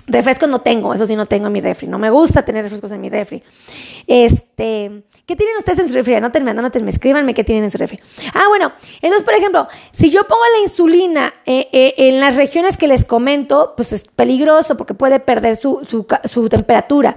Refrescos 0.08 0.48
no 0.48 0.60
tengo, 0.60 0.94
eso 0.94 1.06
sí 1.06 1.16
no 1.16 1.26
tengo 1.26 1.48
en 1.48 1.52
mi 1.52 1.60
refri. 1.60 1.88
No 1.88 1.98
me 1.98 2.10
gusta 2.10 2.44
tener 2.44 2.62
refrescos 2.62 2.92
en 2.92 3.00
mi 3.00 3.10
refri. 3.10 3.42
Este, 4.06 5.02
¿qué 5.26 5.36
tienen 5.36 5.56
ustedes 5.58 5.80
en 5.80 5.88
su 5.88 5.94
refri? 5.94 6.14
Anótenme, 6.14 6.52
anótenme, 6.52 6.90
escríbanme 6.90 7.34
qué 7.34 7.42
tienen 7.42 7.64
en 7.64 7.70
su 7.70 7.78
refri. 7.78 7.98
Ah, 8.32 8.44
bueno, 8.48 8.72
entonces, 9.02 9.24
por 9.24 9.34
ejemplo, 9.34 9.66
si 9.90 10.10
yo 10.10 10.24
pongo 10.24 10.42
la 10.56 10.62
insulina 10.62 11.34
eh, 11.44 11.68
eh, 11.72 11.94
en 11.96 12.20
las 12.20 12.36
regiones 12.36 12.76
que 12.76 12.86
les 12.86 13.04
comento, 13.04 13.74
pues 13.76 13.92
es 13.92 14.04
peligroso 14.04 14.76
porque 14.76 14.94
puede 14.94 15.18
perder 15.18 15.56
su, 15.56 15.84
su, 15.88 16.06
su 16.24 16.48
temperatura. 16.48 17.16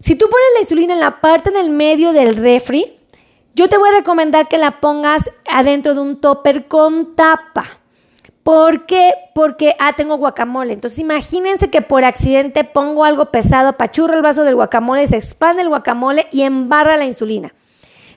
Si 0.00 0.16
tú 0.16 0.26
pones 0.30 0.46
la 0.54 0.60
insulina 0.60 0.94
en 0.94 1.00
la 1.00 1.20
parte 1.20 1.50
del 1.50 1.70
medio 1.70 2.12
del 2.12 2.36
refri, 2.36 2.98
yo 3.54 3.68
te 3.68 3.78
voy 3.78 3.88
a 3.88 3.92
recomendar 3.92 4.48
que 4.48 4.58
la 4.58 4.80
pongas 4.80 5.30
adentro 5.50 5.94
de 5.94 6.00
un 6.00 6.20
topper 6.20 6.68
con 6.68 7.14
tapa. 7.16 7.79
¿Por 8.42 8.86
qué? 8.86 9.12
Porque, 9.34 9.76
ah, 9.78 9.92
tengo 9.94 10.16
guacamole. 10.16 10.72
Entonces 10.72 10.98
imagínense 10.98 11.68
que 11.70 11.82
por 11.82 12.04
accidente 12.04 12.64
pongo 12.64 13.04
algo 13.04 13.26
pesado, 13.26 13.68
apachurro 13.68 14.14
el 14.14 14.22
vaso 14.22 14.44
del 14.44 14.54
guacamole, 14.54 15.06
se 15.06 15.16
expande 15.16 15.62
el 15.62 15.68
guacamole 15.68 16.26
y 16.32 16.42
embarra 16.42 16.96
la 16.96 17.04
insulina. 17.04 17.54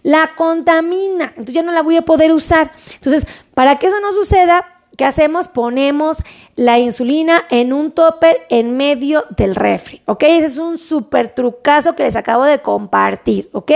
La 0.02 0.32
contamina, 0.36 1.30
entonces 1.30 1.56
ya 1.56 1.64
no 1.64 1.72
la 1.72 1.82
voy 1.82 1.98
a 1.98 2.02
poder 2.04 2.32
usar. 2.32 2.72
Entonces, 2.96 3.26
para 3.54 3.78
que 3.80 3.88
eso 3.88 4.00
no 4.02 4.12
suceda, 4.12 4.66
¿qué 4.98 5.06
hacemos? 5.06 5.48
Ponemos 5.48 6.18
la 6.56 6.80
insulina 6.80 7.46
en 7.50 7.74
un 7.74 7.92
topper 7.92 8.46
en 8.50 8.76
medio 8.76 9.26
del 9.38 9.56
refri, 9.56 10.02
¿ok? 10.06 10.24
Ese 10.24 10.46
es 10.46 10.58
un 10.58 10.78
súper 10.78 11.34
trucazo 11.34 11.96
que 11.96 12.04
les 12.04 12.16
acabo 12.16 12.44
de 12.44 12.60
compartir, 12.60 13.50
¿ok? 13.54 13.72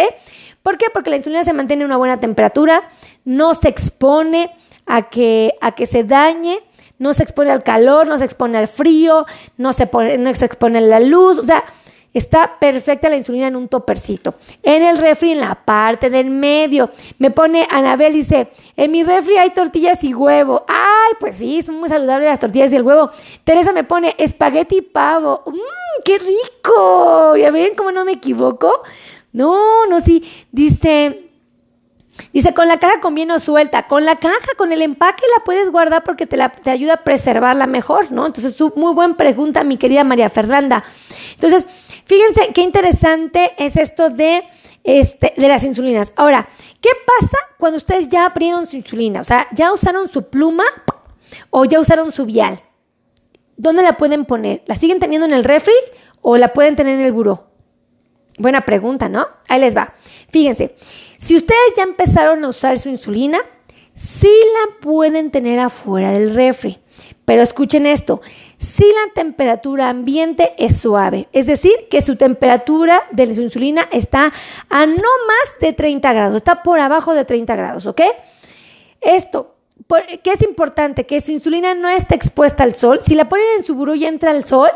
¿Por 0.63 0.77
qué? 0.77 0.87
Porque 0.93 1.09
la 1.09 1.17
insulina 1.17 1.43
se 1.45 1.53
mantiene 1.53 1.83
a 1.83 1.87
una 1.87 1.97
buena 1.97 2.19
temperatura, 2.19 2.89
no 3.23 3.53
se 3.53 3.69
expone 3.69 4.51
a 4.87 5.09
que, 5.09 5.53
a 5.61 5.73
que 5.73 5.85
se 5.85 6.03
dañe, 6.03 6.59
no 6.99 7.13
se 7.13 7.23
expone 7.23 7.51
al 7.51 7.63
calor, 7.63 8.07
no 8.07 8.17
se 8.17 8.25
expone 8.25 8.57
al 8.57 8.67
frío, 8.67 9.25
no 9.57 9.73
se, 9.73 9.89
no 10.17 10.35
se 10.35 10.45
expone 10.45 10.79
a 10.79 10.81
la 10.81 10.99
luz, 10.99 11.37
o 11.37 11.43
sea, 11.43 11.63
Está 12.17 12.57
perfecta 12.59 13.09
la 13.09 13.17
insulina 13.17 13.45
en 13.45 13.55
un 13.55 13.67
topercito. 13.67 14.33
En 14.63 14.81
el 14.81 14.97
refri, 14.97 15.33
en 15.33 15.39
la 15.39 15.53
parte 15.53 16.09
del 16.09 16.31
medio. 16.31 16.89
Me 17.19 17.29
pone 17.29 17.67
Anabel, 17.69 18.11
dice, 18.11 18.47
en 18.75 18.89
mi 18.89 19.03
refri 19.03 19.37
hay 19.37 19.51
tortillas 19.51 20.03
y 20.03 20.15
huevo. 20.15 20.65
Ay, 20.67 21.13
pues 21.19 21.35
sí, 21.35 21.61
son 21.61 21.75
muy 21.75 21.89
saludables 21.89 22.27
las 22.27 22.39
tortillas 22.39 22.73
y 22.73 22.77
el 22.77 22.81
huevo. 22.81 23.11
Teresa 23.43 23.71
me 23.71 23.83
pone 23.83 24.15
espagueti 24.17 24.77
y 24.77 24.81
pavo. 24.81 25.43
Mmm, 25.45 26.01
qué 26.03 26.17
rico. 26.17 27.35
¿Ya 27.37 27.51
ven 27.51 27.75
cómo 27.75 27.91
no 27.91 28.03
me 28.03 28.13
equivoco? 28.13 28.81
No, 29.31 29.85
no, 29.85 30.01
sí. 30.01 30.23
Dice... 30.51 31.26
Dice, 32.33 32.53
con 32.53 32.67
la 32.67 32.79
caja 32.79 32.99
conviene 32.99 33.33
o 33.33 33.39
suelta. 33.39 33.87
Con 33.87 34.05
la 34.05 34.17
caja, 34.17 34.47
con 34.57 34.71
el 34.71 34.81
empaque 34.81 35.23
la 35.37 35.43
puedes 35.43 35.71
guardar 35.71 36.03
porque 36.03 36.25
te, 36.25 36.37
la, 36.37 36.49
te 36.49 36.71
ayuda 36.71 36.93
a 36.95 37.03
preservarla 37.03 37.67
mejor, 37.67 38.11
¿no? 38.11 38.25
Entonces, 38.25 38.59
muy 38.75 38.93
buena 38.93 39.15
pregunta, 39.15 39.63
mi 39.63 39.77
querida 39.77 40.03
María 40.03 40.29
Fernanda. 40.29 40.83
Entonces, 41.33 41.65
Fíjense 42.07 42.53
qué 42.53 42.61
interesante 42.61 43.53
es 43.57 43.75
esto 43.75 44.09
de, 44.09 44.45
este, 44.85 45.33
de 45.35 45.47
las 45.49 45.65
insulinas. 45.65 46.13
Ahora, 46.15 46.47
¿qué 46.79 46.89
pasa 47.05 47.37
cuando 47.59 47.77
ustedes 47.77 48.07
ya 48.07 48.25
abrieron 48.25 48.65
su 48.65 48.77
insulina? 48.77 49.19
O 49.19 49.25
sea, 49.25 49.45
ya 49.51 49.73
usaron 49.73 50.07
su 50.07 50.29
pluma 50.29 50.63
o 51.49 51.65
ya 51.65 51.81
usaron 51.81 52.13
su 52.13 52.25
vial. 52.25 52.61
¿Dónde 53.57 53.83
la 53.83 53.97
pueden 53.97 54.23
poner? 54.23 54.63
¿La 54.67 54.75
siguen 54.75 54.99
teniendo 54.99 55.27
en 55.27 55.33
el 55.33 55.43
refri 55.43 55.73
o 56.21 56.37
la 56.37 56.53
pueden 56.53 56.77
tener 56.77 56.97
en 56.97 57.05
el 57.05 57.11
buró? 57.11 57.47
Buena 58.37 58.61
pregunta, 58.61 59.09
¿no? 59.09 59.27
Ahí 59.47 59.59
les 59.59 59.75
va. 59.75 59.95
Fíjense, 60.31 60.75
si 61.17 61.35
ustedes 61.35 61.73
ya 61.75 61.83
empezaron 61.83 62.43
a 62.43 62.49
usar 62.49 62.77
su 62.77 62.89
insulina, 62.89 63.39
sí 63.95 64.31
la 64.53 64.79
pueden 64.79 65.31
tener 65.31 65.59
afuera 65.59 66.11
del 66.11 66.33
refri. 66.33 66.79
Pero 67.25 67.41
escuchen 67.41 67.85
esto, 67.85 68.21
si 68.57 68.83
la 68.83 69.13
temperatura 69.13 69.89
ambiente 69.89 70.53
es 70.57 70.77
suave, 70.79 71.27
es 71.33 71.45
decir, 71.45 71.73
que 71.89 72.01
su 72.01 72.15
temperatura 72.15 73.03
de 73.11 73.35
su 73.35 73.41
insulina 73.41 73.87
está 73.91 74.33
a 74.69 74.85
no 74.85 74.95
más 74.95 75.59
de 75.59 75.73
30 75.73 76.13
grados, 76.13 76.37
está 76.37 76.63
por 76.63 76.79
abajo 76.79 77.13
de 77.13 77.25
30 77.25 77.55
grados, 77.55 77.85
¿ok? 77.85 78.01
Esto, 79.01 79.55
¿qué 80.23 80.31
es 80.31 80.41
importante? 80.41 81.05
Que 81.05 81.21
su 81.21 81.31
insulina 81.31 81.75
no 81.75 81.89
esté 81.89 82.15
expuesta 82.15 82.63
al 82.63 82.75
sol. 82.75 82.99
Si 83.05 83.13
la 83.13 83.29
ponen 83.29 83.45
en 83.57 83.63
su 83.63 83.75
buró 83.75 83.93
y 83.93 84.05
entra 84.05 84.31
el 84.31 84.45
sol, 84.45 84.71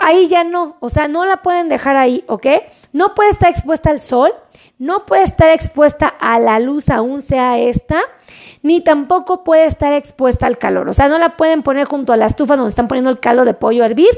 ahí 0.00 0.28
ya 0.28 0.44
no, 0.44 0.76
o 0.80 0.90
sea, 0.90 1.08
no 1.08 1.24
la 1.24 1.42
pueden 1.42 1.68
dejar 1.68 1.96
ahí, 1.96 2.24
¿ok? 2.26 2.46
No 2.92 3.14
puede 3.14 3.30
estar 3.30 3.50
expuesta 3.50 3.90
al 3.90 4.00
sol, 4.00 4.32
no 4.78 5.06
puede 5.06 5.22
estar 5.22 5.50
expuesta 5.50 6.08
a 6.08 6.38
la 6.38 6.58
luz, 6.58 6.88
aún 6.88 7.22
sea 7.22 7.58
esta, 7.58 8.00
ni 8.62 8.80
tampoco 8.80 9.44
puede 9.44 9.66
estar 9.66 9.92
expuesta 9.92 10.46
al 10.46 10.58
calor. 10.58 10.88
O 10.88 10.92
sea, 10.92 11.08
no 11.08 11.18
la 11.18 11.36
pueden 11.36 11.62
poner 11.62 11.86
junto 11.86 12.12
a 12.12 12.16
la 12.16 12.26
estufa 12.26 12.56
donde 12.56 12.70
están 12.70 12.88
poniendo 12.88 13.10
el 13.10 13.20
caldo 13.20 13.44
de 13.44 13.54
pollo 13.54 13.82
a 13.82 13.86
hervir, 13.86 14.10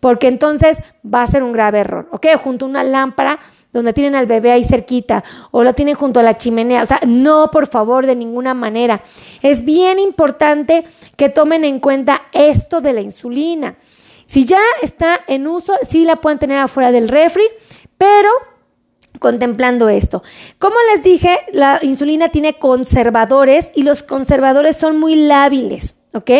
porque 0.00 0.28
entonces 0.28 0.78
va 1.04 1.22
a 1.22 1.26
ser 1.26 1.42
un 1.42 1.52
grave 1.52 1.80
error, 1.80 2.08
¿ok? 2.12 2.26
Junto 2.42 2.64
a 2.64 2.68
una 2.68 2.82
lámpara 2.82 3.38
donde 3.72 3.92
tienen 3.92 4.14
al 4.14 4.26
bebé 4.26 4.52
ahí 4.52 4.64
cerquita 4.64 5.22
o 5.50 5.62
lo 5.62 5.74
tienen 5.74 5.94
junto 5.96 6.18
a 6.20 6.22
la 6.22 6.38
chimenea. 6.38 6.82
O 6.82 6.86
sea, 6.86 7.00
no, 7.06 7.50
por 7.50 7.66
favor, 7.66 8.06
de 8.06 8.16
ninguna 8.16 8.54
manera. 8.54 9.02
Es 9.42 9.64
bien 9.64 9.98
importante 9.98 10.84
que 11.16 11.28
tomen 11.28 11.64
en 11.64 11.78
cuenta 11.78 12.22
esto 12.32 12.80
de 12.80 12.94
la 12.94 13.02
insulina. 13.02 13.76
Si 14.26 14.44
ya 14.44 14.60
está 14.82 15.20
en 15.26 15.46
uso, 15.46 15.74
sí 15.88 16.04
la 16.04 16.16
pueden 16.16 16.38
tener 16.38 16.58
afuera 16.58 16.92
del 16.92 17.08
refri, 17.08 17.44
pero 17.96 18.28
contemplando 19.18 19.88
esto. 19.88 20.22
Como 20.58 20.76
les 20.92 21.02
dije, 21.02 21.38
la 21.52 21.78
insulina 21.82 22.28
tiene 22.28 22.54
conservadores 22.54 23.70
y 23.74 23.82
los 23.82 24.02
conservadores 24.02 24.76
son 24.76 24.98
muy 24.98 25.14
lábiles, 25.14 25.94
¿ok? 26.12 26.30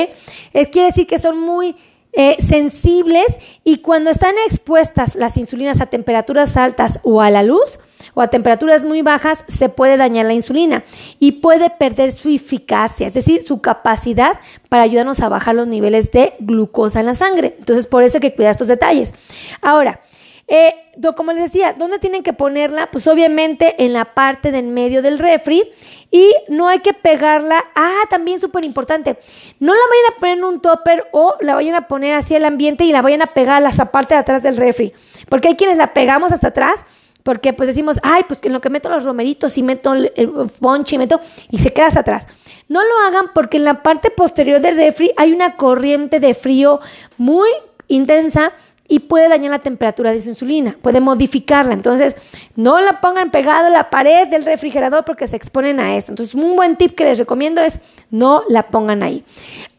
Es, 0.53 0.69
quiere 0.69 0.89
decir 0.89 1.07
que 1.07 1.19
son 1.19 1.41
muy 1.41 1.77
eh, 2.19 2.37
sensibles 2.39 3.27
y 3.63 3.79
cuando 3.79 4.11
están 4.11 4.35
expuestas 4.47 5.17
las 5.17 5.37
insulinas 5.37 5.83
a 5.83 5.87
temperaturas 5.87 6.57
altas 6.57 6.99
o 7.03 7.21
a 7.21 7.31
la 7.31 7.43
luz 7.43 7.79
o 8.15 8.23
a 8.23 8.29
temperaturas 8.29 8.87
muy 8.87 9.03
bajas, 9.03 9.45
se 9.49 9.69
puede 9.69 9.99
dañar 9.99 10.25
la 10.25 10.33
insulina 10.33 10.85
y 11.19 11.33
puede 11.33 11.69
perder 11.69 12.13
su 12.13 12.31
eficacia, 12.31 13.07
es 13.07 13.13
decir, 13.13 13.43
su 13.43 13.61
capacidad 13.61 14.41
para 14.71 14.85
ayudarnos 14.85 15.21
a 15.21 15.29
bajar 15.29 15.57
los 15.57 15.67
niveles 15.67 16.11
de 16.11 16.33
glucosa 16.41 17.01
en 17.01 17.07
la 17.07 17.15
sangre. 17.15 17.57
Entonces, 17.59 17.87
por 17.87 18.03
eso 18.03 18.17
hay 18.17 18.23
que 18.23 18.35
cuidar 18.35 18.53
estos 18.53 18.69
detalles. 18.69 19.13
Ahora, 19.61 20.01
eh, 20.49 20.75
como 21.17 21.33
les 21.33 21.53
decía, 21.53 21.73
¿dónde 21.73 21.99
tienen 21.99 22.23
que 22.23 22.33
ponerla? 22.33 22.91
Pues 22.91 23.07
obviamente 23.09 23.85
en 23.85 23.93
la 23.93 24.15
parte 24.15 24.53
del 24.53 24.67
medio 24.67 25.03
del 25.03 25.19
refri 25.19 25.73
y 26.11 26.33
no 26.49 26.69
hay 26.69 26.81
que 26.81 26.95
pegarla. 26.95 27.65
Ah, 27.75 28.03
también 28.09 28.41
súper 28.41 28.65
importante. 28.65 29.19
No 29.59 29.75
la 29.75 29.81
vayan 29.89 30.13
a 30.13 30.21
poner 30.21 30.39
en 30.39 30.45
un 30.45 30.61
topper 30.61 31.09
o 31.13 31.35
la 31.41 31.55
vayan 31.55 31.75
a 31.75 31.89
poner 31.89 32.15
hacia 32.15 32.37
el 32.37 32.45
ambiente 32.45 32.85
y 32.85 32.93
la 32.93 33.03
vayan 33.03 33.23
a 33.23 33.29
pegar 33.29 33.57
a 33.57 33.61
la 33.61 33.73
parte 33.87 34.15
de 34.15 34.21
atrás 34.21 34.43
del 34.43 34.57
refri. 34.57 34.93
Porque 35.29 35.49
hay 35.49 35.57
quienes 35.57 35.77
la 35.77 35.93
pegamos 35.93 36.33
hasta 36.33 36.49
atrás 36.49 36.85
porque 37.27 37.53
pues 37.53 37.67
decimos, 37.67 37.99
ay, 38.05 38.23
pues 38.29 38.41
que 38.41 38.47
en 38.47 38.55
lo 38.55 38.61
que 38.61 38.71
meto 38.71 38.89
los 38.89 39.03
romeritos 39.03 39.59
y 39.59 39.63
meto 39.65 39.95
el, 39.95 40.13
ponche 40.61 40.95
y 40.95 40.99
meto 40.99 41.21
y 41.51 41.59
se 41.59 41.73
queda 41.73 41.89
hasta 41.89 42.01
atrás. 42.01 42.25
No 42.69 42.81
lo 42.85 43.01
hagan 43.01 43.33
porque 43.35 43.57
en 43.57 43.65
la 43.65 43.83
parte 43.83 44.13
posterior 44.13 44.61
del 44.61 44.77
refri 44.77 45.11
hay 45.17 45.33
una 45.33 45.57
corriente 45.57 46.21
de 46.21 46.35
frío 46.35 46.79
muy 47.19 47.49
intensa 47.89 48.53
y 48.89 49.01
puede 49.01 49.29
dañar 49.29 49.51
la 49.51 49.59
temperatura 49.59 50.13
de 50.13 50.21
su 50.21 50.29
insulina, 50.29 50.77
puede 50.81 51.01
modificarla. 51.01 51.73
Entonces, 51.73 52.17
no 52.55 52.81
la 52.81 53.01
pongan 53.01 53.31
pegada 53.31 53.67
a 53.67 53.71
la 53.71 53.91
pared 53.91 54.29
del 54.29 54.45
refrigerador 54.45 55.05
porque 55.05 55.27
se 55.27 55.37
exponen 55.37 55.81
a 55.81 55.97
esto. 55.97 56.13
Entonces, 56.13 56.35
un 56.35 56.57
buen 56.57 56.77
tip 56.77 56.95
que 56.95 57.05
les 57.05 57.19
recomiendo 57.19 57.61
es 57.61 57.79
no 58.11 58.43
la 58.49 58.69
pongan 58.69 59.03
ahí. 59.03 59.25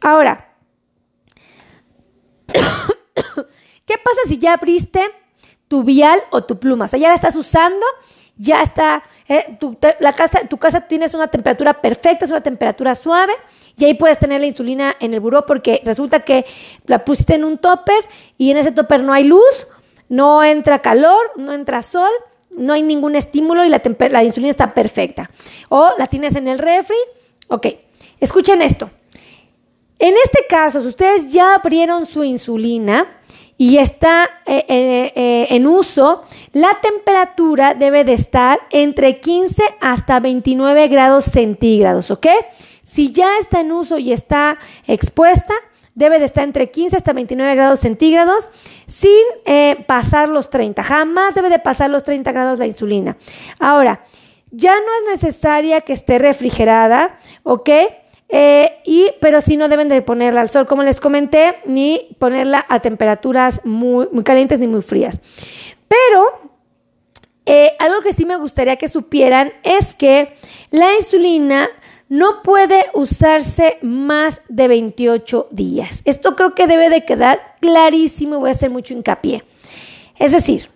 Ahora, 0.01 0.49
¿qué 2.47 3.95
pasa 4.03 4.21
si 4.27 4.37
ya 4.37 4.53
abriste 4.53 5.01
tu 5.67 5.83
vial 5.83 6.19
o 6.31 6.43
tu 6.43 6.59
pluma? 6.59 6.85
O 6.85 6.87
sea, 6.87 6.99
ya 6.99 7.09
la 7.09 7.15
estás 7.15 7.35
usando, 7.35 7.85
ya 8.35 8.61
está, 8.61 9.03
eh, 9.27 9.57
tu, 9.59 9.77
la 9.99 10.13
casa, 10.13 10.41
tu 10.47 10.57
casa 10.57 10.81
tienes 10.81 11.13
una 11.13 11.27
temperatura 11.27 11.73
perfecta, 11.73 12.25
es 12.25 12.31
una 12.31 12.41
temperatura 12.41 12.95
suave 12.95 13.33
y 13.77 13.85
ahí 13.85 13.93
puedes 13.93 14.17
tener 14.17 14.41
la 14.41 14.47
insulina 14.47 14.95
en 14.99 15.13
el 15.13 15.19
buró 15.19 15.45
porque 15.45 15.81
resulta 15.85 16.21
que 16.21 16.45
la 16.85 17.05
pusiste 17.05 17.35
en 17.35 17.43
un 17.43 17.59
topper 17.59 18.03
y 18.37 18.49
en 18.49 18.57
ese 18.57 18.71
topper 18.71 19.03
no 19.03 19.13
hay 19.13 19.23
luz, 19.23 19.67
no 20.09 20.43
entra 20.43 20.81
calor, 20.81 21.31
no 21.35 21.53
entra 21.53 21.83
sol, 21.83 22.09
no 22.57 22.73
hay 22.73 22.81
ningún 22.81 23.15
estímulo 23.15 23.63
y 23.63 23.69
la, 23.69 24.23
insulina 24.23 24.51
está 24.51 24.73
perfecta. 24.73 25.29
O 25.69 25.91
la 25.97 26.07
tienes 26.07 26.35
en 26.35 26.47
el 26.47 26.57
refri. 26.57 26.97
Ok, 27.49 27.67
escuchen 28.19 28.63
esto. 28.63 28.89
En 29.99 30.15
este 30.23 30.45
caso, 30.49 30.81
si 30.81 30.87
ustedes 30.87 31.31
ya 31.31 31.53
abrieron 31.53 32.07
su 32.07 32.23
insulina 32.23 33.19
y 33.57 33.77
está 33.77 34.29
eh, 34.45 34.65
eh, 34.67 35.11
eh, 35.15 35.47
en 35.51 35.67
uso, 35.67 36.23
la 36.53 36.79
temperatura 36.81 37.75
debe 37.75 38.03
de 38.03 38.13
estar 38.13 38.59
entre 38.71 39.19
15 39.19 39.63
hasta 39.81 40.19
29 40.19 40.87
grados 40.87 41.25
centígrados, 41.25 42.09
¿ok? 42.09 42.27
Si 42.87 43.11
ya 43.11 43.37
está 43.39 43.59
en 43.59 43.73
uso 43.73 43.97
y 43.97 44.13
está 44.13 44.59
expuesta, 44.87 45.53
debe 45.93 46.19
de 46.19 46.25
estar 46.25 46.45
entre 46.45 46.71
15 46.71 46.95
hasta 46.95 47.11
29 47.11 47.53
grados 47.53 47.81
centígrados 47.81 48.49
sin 48.87 49.11
eh, 49.45 49.83
pasar 49.85 50.29
los 50.29 50.49
30. 50.49 50.81
Jamás 50.83 51.35
debe 51.35 51.49
de 51.49 51.59
pasar 51.59 51.89
los 51.89 52.05
30 52.05 52.31
grados 52.31 52.59
la 52.59 52.65
insulina. 52.65 53.17
Ahora, 53.59 54.05
ya 54.51 54.73
no 54.73 54.85
es 55.11 55.21
necesaria 55.21 55.81
que 55.81 55.91
esté 55.91 56.17
refrigerada, 56.17 57.19
¿ok? 57.43 57.69
Eh, 58.29 58.77
y, 58.85 59.09
pero 59.19 59.41
sí 59.41 59.57
no 59.57 59.67
deben 59.67 59.89
de 59.89 60.01
ponerla 60.01 60.39
al 60.39 60.49
sol, 60.49 60.65
como 60.65 60.81
les 60.81 61.01
comenté, 61.01 61.57
ni 61.65 62.15
ponerla 62.19 62.65
a 62.69 62.79
temperaturas 62.79 63.59
muy, 63.65 64.07
muy 64.13 64.23
calientes 64.23 64.59
ni 64.59 64.67
muy 64.67 64.81
frías. 64.81 65.19
Pero 65.89 66.53
eh, 67.45 67.73
algo 67.79 67.99
que 67.99 68.13
sí 68.13 68.25
me 68.25 68.37
gustaría 68.37 68.77
que 68.77 68.87
supieran 68.87 69.51
es 69.63 69.93
que 69.93 70.37
la 70.71 70.95
insulina 70.95 71.69
no 72.09 72.41
puede 72.41 72.85
usarse 72.93 73.77
más 73.81 74.41
de 74.47 74.67
28 74.67 75.49
días. 75.51 76.01
Esto 76.05 76.35
creo 76.35 76.55
que 76.55 76.67
debe 76.67 76.89
de 76.89 77.05
quedar 77.05 77.57
clarísimo 77.59 78.39
voy 78.39 78.49
a 78.49 78.53
hacer 78.53 78.69
mucho 78.69 78.93
hincapié. 78.93 79.43
Es 80.17 80.31
decir, 80.31 80.69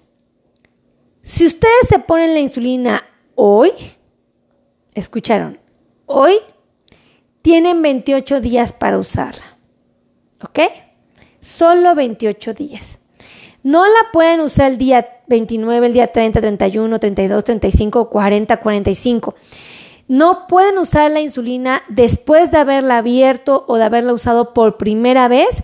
si 1.21 1.45
ustedes 1.45 1.87
se 1.87 1.99
ponen 1.99 2.33
la 2.33 2.39
insulina 2.39 3.03
hoy, 3.35 3.71
escucharon, 4.93 5.59
hoy 6.05 6.35
tienen 7.41 7.81
28 7.81 8.41
días 8.41 8.73
para 8.73 8.97
usarla. 8.97 9.57
¿Ok? 10.43 10.59
Solo 11.39 11.95
28 11.95 12.53
días. 12.53 12.99
No 13.63 13.85
la 13.85 14.11
pueden 14.11 14.41
usar 14.41 14.71
el 14.71 14.77
día 14.77 15.21
29, 15.27 15.87
el 15.87 15.93
día 15.93 16.07
30, 16.11 16.41
31, 16.41 16.99
32, 16.99 17.43
35, 17.43 18.09
40, 18.09 18.57
45 18.57 19.35
no 20.11 20.45
pueden 20.45 20.77
usar 20.77 21.09
la 21.09 21.21
insulina 21.21 21.83
después 21.87 22.51
de 22.51 22.57
haberla 22.57 22.97
abierto 22.97 23.63
o 23.69 23.77
de 23.77 23.85
haberla 23.85 24.11
usado 24.11 24.53
por 24.53 24.75
primera 24.75 25.29
vez 25.29 25.63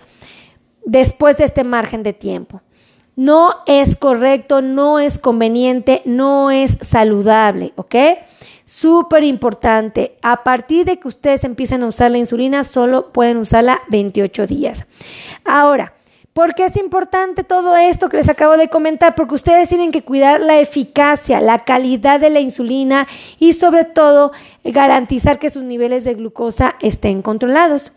después 0.85 1.35
de 1.35 1.43
este 1.43 1.65
margen 1.65 2.01
de 2.01 2.13
tiempo. 2.13 2.61
No 3.17 3.55
es 3.65 3.97
correcto, 3.97 4.61
no 4.61 4.99
es 4.99 5.17
conveniente, 5.17 6.01
no 6.05 6.49
es 6.49 6.77
saludable, 6.79 7.73
¿ok? 7.75 7.95
Súper 8.63 9.25
importante. 9.25 10.17
A 10.21 10.45
partir 10.45 10.85
de 10.85 10.97
que 10.97 11.09
ustedes 11.09 11.43
empiecen 11.43 11.83
a 11.83 11.87
usar 11.87 12.11
la 12.11 12.19
insulina, 12.19 12.63
solo 12.63 13.11
pueden 13.11 13.35
usarla 13.35 13.81
28 13.89 14.47
días. 14.47 14.85
Ahora, 15.43 15.96
¿Por 16.37 16.53
qué 16.53 16.65
es 16.65 16.77
importante 16.77 17.43
todo 17.43 17.75
esto 17.75 18.09
que 18.09 18.17
les 18.17 18.29
acabo 18.29 18.57
de 18.57 18.69
comentar? 18.69 19.15
Porque 19.15 19.33
ustedes 19.33 19.69
tienen 19.69 19.91
que 19.91 20.03
cuidar 20.03 20.39
la 20.39 20.59
eficacia, 20.59 21.41
la 21.41 21.65
calidad 21.65 22.19
de 22.19 22.29
la 22.29 22.39
insulina 22.39 23.07
y 23.39 23.53
sobre 23.53 23.85
todo 23.85 24.31
garantizar 24.63 25.39
que 25.39 25.49
sus 25.49 25.63
niveles 25.63 26.03
de 26.03 26.13
glucosa 26.13 26.75
estén 26.79 27.23
controlados. 27.23 27.91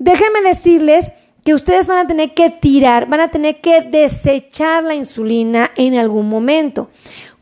Déjenme 0.00 0.42
decirles 0.42 1.12
que 1.44 1.54
ustedes 1.54 1.86
van 1.86 1.98
a 1.98 2.08
tener 2.08 2.34
que 2.34 2.50
tirar, 2.50 3.06
van 3.06 3.20
a 3.20 3.30
tener 3.30 3.60
que 3.60 3.82
desechar 3.82 4.82
la 4.82 4.96
insulina 4.96 5.70
en 5.76 5.94
algún 5.94 6.28
momento. 6.28 6.90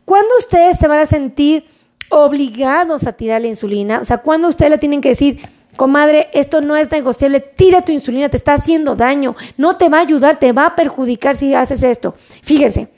¿Cuándo 0.05 0.29
ustedes 0.37 0.77
se 0.77 0.87
van 0.87 0.99
a 0.99 1.07
sentir 1.07 1.65
obligados 2.09 3.07
a 3.07 3.13
tirar 3.13 3.41
la 3.41 3.47
insulina? 3.47 3.99
O 3.99 4.05
sea, 4.05 4.19
¿cuándo 4.19 4.47
ustedes 4.49 4.69
le 4.69 4.77
tienen 4.77 5.01
que 5.01 5.09
decir, 5.09 5.39
Comadre, 5.75 6.29
esto 6.33 6.61
no 6.61 6.75
es 6.75 6.89
negociable. 6.91 7.39
Tira 7.39 7.81
tu 7.81 7.91
insulina, 7.91 8.29
te 8.29 8.37
está 8.37 8.53
haciendo 8.53 8.95
daño. 8.95 9.35
No 9.57 9.77
te 9.77 9.89
va 9.89 9.97
a 9.97 10.01
ayudar, 10.01 10.39
te 10.39 10.51
va 10.51 10.67
a 10.67 10.75
perjudicar 10.75 11.35
si 11.35 11.53
haces 11.53 11.83
esto. 11.83 12.15
Fíjense, 12.43 12.89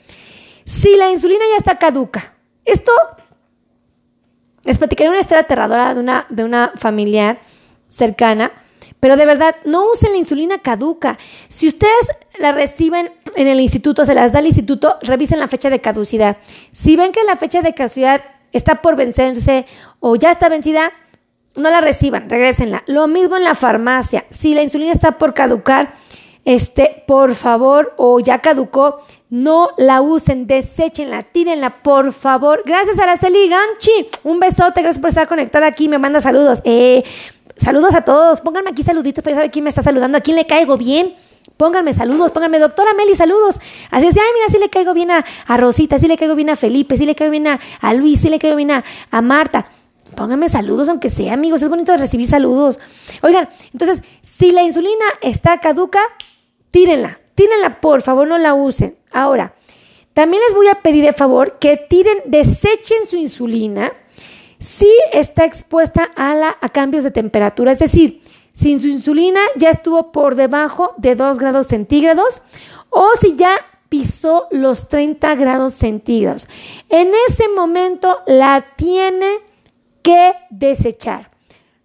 si 0.64 0.96
la 0.96 1.10
insulina 1.10 1.44
ya 1.50 1.58
está 1.58 1.78
caduca, 1.78 2.34
esto 2.64 2.92
les 4.64 4.76
platicaré 4.78 5.08
una 5.08 5.20
historia 5.20 5.42
aterradora 5.42 5.94
de 5.94 6.00
una, 6.00 6.26
de 6.28 6.44
una 6.44 6.72
familiar 6.76 7.38
cercana, 7.88 8.52
pero 9.00 9.16
de 9.16 9.26
verdad, 9.26 9.56
no 9.64 9.90
usen 9.90 10.12
la 10.12 10.18
insulina 10.18 10.58
caduca. 10.58 11.18
Si 11.48 11.68
ustedes 11.68 12.08
la 12.38 12.52
reciben 12.52 13.10
en 13.36 13.46
el 13.46 13.60
instituto, 13.60 14.04
se 14.04 14.14
las 14.14 14.32
da 14.32 14.40
el 14.40 14.46
instituto, 14.46 14.96
revisen 15.02 15.40
la 15.40 15.48
fecha 15.48 15.70
de 15.70 15.80
caducidad. 15.80 16.36
Si 16.70 16.96
ven 16.96 17.12
que 17.12 17.22
la 17.24 17.36
fecha 17.36 17.62
de 17.62 17.74
caducidad 17.74 18.22
está 18.52 18.82
por 18.82 18.96
vencerse 18.96 19.66
o 20.00 20.16
ya 20.16 20.32
está 20.32 20.48
vencida, 20.48 20.92
no 21.58 21.70
la 21.70 21.80
reciban, 21.80 22.30
regrésenla. 22.30 22.84
Lo 22.86 23.06
mismo 23.08 23.36
en 23.36 23.44
la 23.44 23.54
farmacia. 23.54 24.24
Si 24.30 24.54
la 24.54 24.62
insulina 24.62 24.92
está 24.92 25.12
por 25.12 25.34
caducar, 25.34 25.94
este, 26.44 27.04
por 27.06 27.34
favor, 27.34 27.92
o 27.96 28.20
ya 28.20 28.38
caducó, 28.38 29.00
no 29.30 29.68
la 29.76 30.00
usen, 30.00 30.46
deséchenla, 30.46 31.24
tírenla, 31.24 31.82
por 31.82 32.12
favor. 32.12 32.62
Gracias, 32.64 32.98
Araceli 32.98 33.48
Ganchi. 33.48 34.08
Un 34.24 34.40
besote, 34.40 34.80
gracias 34.80 35.00
por 35.00 35.10
estar 35.10 35.28
conectada 35.28 35.66
aquí. 35.66 35.88
Me 35.88 35.98
manda 35.98 36.20
saludos. 36.20 36.62
Eh, 36.64 37.04
saludos 37.56 37.94
a 37.94 38.02
todos. 38.02 38.40
Pónganme 38.40 38.70
aquí 38.70 38.82
saluditos 38.82 39.22
para 39.22 39.36
saber 39.36 39.50
quién 39.50 39.64
me 39.64 39.68
está 39.68 39.82
saludando, 39.82 40.16
a 40.16 40.20
quién 40.22 40.36
le 40.36 40.46
caigo 40.46 40.78
bien. 40.78 41.16
Pónganme 41.56 41.92
saludos, 41.92 42.30
pónganme, 42.30 42.60
doctora 42.60 42.94
Meli, 42.94 43.14
saludos. 43.14 43.56
Así 43.90 44.06
es, 44.06 44.16
ay, 44.16 44.22
mira, 44.32 44.46
sí 44.48 44.58
le 44.58 44.70
caigo 44.70 44.94
bien 44.94 45.10
a, 45.10 45.24
Rosita, 45.56 45.98
sí 45.98 46.06
le 46.06 46.16
caigo 46.16 46.36
bien 46.36 46.50
a 46.50 46.56
Felipe, 46.56 46.96
sí 46.96 47.04
le 47.04 47.16
caigo 47.16 47.32
bien 47.32 47.48
a, 47.48 47.94
Luis, 47.94 48.20
sí 48.20 48.30
le 48.30 48.38
caigo 48.38 48.56
bien 48.56 48.70
a 48.70 49.22
Marta. 49.22 49.66
Pónganme 50.14 50.48
saludos, 50.48 50.88
aunque 50.88 51.10
sea, 51.10 51.34
amigos. 51.34 51.62
Es 51.62 51.68
bonito 51.68 51.96
recibir 51.96 52.26
saludos. 52.26 52.78
Oigan, 53.22 53.48
entonces, 53.72 54.02
si 54.22 54.52
la 54.52 54.62
insulina 54.62 55.04
está 55.20 55.60
caduca, 55.60 56.00
tírenla. 56.70 57.20
Tírenla, 57.34 57.80
por 57.80 58.02
favor, 58.02 58.26
no 58.26 58.38
la 58.38 58.54
usen. 58.54 58.96
Ahora, 59.12 59.54
también 60.12 60.42
les 60.46 60.54
voy 60.56 60.68
a 60.68 60.76
pedir 60.76 61.04
de 61.04 61.12
favor 61.12 61.58
que 61.58 61.76
tiren, 61.76 62.18
desechen 62.26 63.06
su 63.06 63.16
insulina 63.16 63.92
si 64.58 64.92
está 65.12 65.44
expuesta 65.44 66.10
a, 66.16 66.34
la, 66.34 66.56
a 66.60 66.68
cambios 66.68 67.04
de 67.04 67.12
temperatura. 67.12 67.72
Es 67.72 67.78
decir, 67.78 68.22
si 68.54 68.76
su 68.80 68.88
insulina 68.88 69.40
ya 69.54 69.70
estuvo 69.70 70.10
por 70.10 70.34
debajo 70.34 70.94
de 70.96 71.14
2 71.14 71.38
grados 71.38 71.68
centígrados 71.68 72.42
o 72.90 73.08
si 73.20 73.36
ya 73.36 73.54
pisó 73.88 74.48
los 74.50 74.88
30 74.88 75.34
grados 75.36 75.74
centígrados. 75.74 76.48
En 76.88 77.12
ese 77.28 77.48
momento 77.48 78.18
la 78.26 78.66
tiene 78.76 79.38
que 80.08 80.32
desechar. 80.48 81.30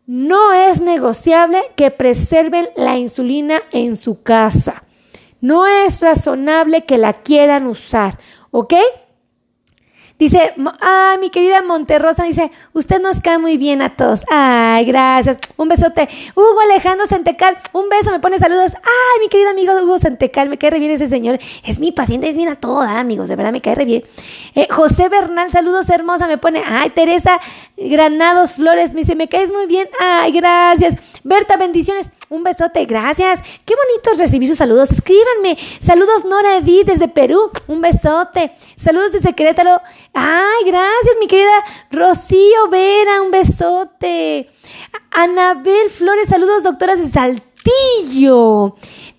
No 0.05 0.53
es 0.53 0.79
negociable 0.79 1.61
que 1.75 1.91
preserven 1.91 2.69
la 2.77 2.95
insulina 2.95 3.61
en 3.73 3.97
su 3.97 4.23
casa. 4.23 4.85
No 5.41 5.67
es 5.67 5.99
razonable 5.99 6.85
que 6.85 6.97
la 6.97 7.11
quieran 7.11 7.67
usar, 7.67 8.17
¿ok? 8.51 8.75
Dice, 10.23 10.53
ay, 10.79 11.17
mi 11.17 11.29
querida 11.29 11.61
Monterrosa, 11.61 12.23
dice, 12.23 12.49
usted 12.71 13.01
nos 13.01 13.19
cae 13.19 13.39
muy 13.39 13.57
bien 13.57 13.81
a 13.81 13.89
todos. 13.89 14.23
Ay, 14.31 14.85
gracias. 14.85 15.37
Un 15.57 15.67
besote. 15.67 16.07
Hugo 16.33 16.61
Alejandro 16.61 17.05
Santecal, 17.07 17.57
un 17.73 17.89
beso, 17.89 18.09
me 18.09 18.21
pone 18.21 18.39
saludos. 18.39 18.71
Ay, 18.73 19.19
mi 19.19 19.27
querido 19.27 19.49
amigo 19.49 19.73
Hugo 19.73 19.99
Santecal, 19.99 20.47
me 20.47 20.57
cae 20.57 20.69
re 20.69 20.79
bien 20.79 20.91
ese 20.91 21.09
señor. 21.09 21.39
Es 21.65 21.79
mi 21.79 21.91
paciente, 21.91 22.29
es 22.29 22.37
bien 22.37 22.47
a 22.47 22.55
toda, 22.55 23.01
amigos, 23.01 23.27
de 23.27 23.35
verdad 23.35 23.51
me 23.51 23.59
cae 23.59 23.75
re 23.75 23.83
bien. 23.83 24.05
Eh, 24.55 24.69
José 24.71 25.09
Bernal, 25.09 25.51
saludos 25.51 25.89
hermosa, 25.89 26.25
me 26.25 26.37
pone, 26.37 26.63
ay, 26.65 26.91
Teresa 26.91 27.41
Granados 27.75 28.53
Flores, 28.53 28.93
me 28.93 29.01
dice, 29.01 29.15
me 29.15 29.27
caes 29.27 29.51
muy 29.51 29.65
bien. 29.65 29.89
Ay, 29.99 30.31
gracias. 30.31 30.95
Berta, 31.25 31.57
bendiciones. 31.57 32.09
Un 32.33 32.41
besote, 32.41 32.83
gracias. 32.85 33.41
Qué 33.63 33.75
bonito 33.75 34.19
recibir 34.19 34.49
sus 34.49 34.57
saludos. 34.57 34.91
Escríbanme. 34.91 35.55
Saludos 35.79 36.25
Nora 36.25 36.57
Edith 36.57 36.87
desde 36.87 37.07
Perú. 37.07 37.51
Un 37.67 37.79
besote. 37.79 38.53
Saludos 38.75 39.11
desde 39.11 39.33
Querétaro. 39.33 39.79
Ay, 40.15 40.65
gracias, 40.65 41.15
mi 41.19 41.27
querida 41.27 41.63
Rocío 41.91 42.69
Vera. 42.71 43.21
Un 43.21 43.29
besote. 43.29 44.49
Anabel 45.11 45.91
Flores, 45.91 46.27
saludos, 46.27 46.63
doctoras 46.63 46.99
de 46.99 47.07
Saltillo. 47.07 47.52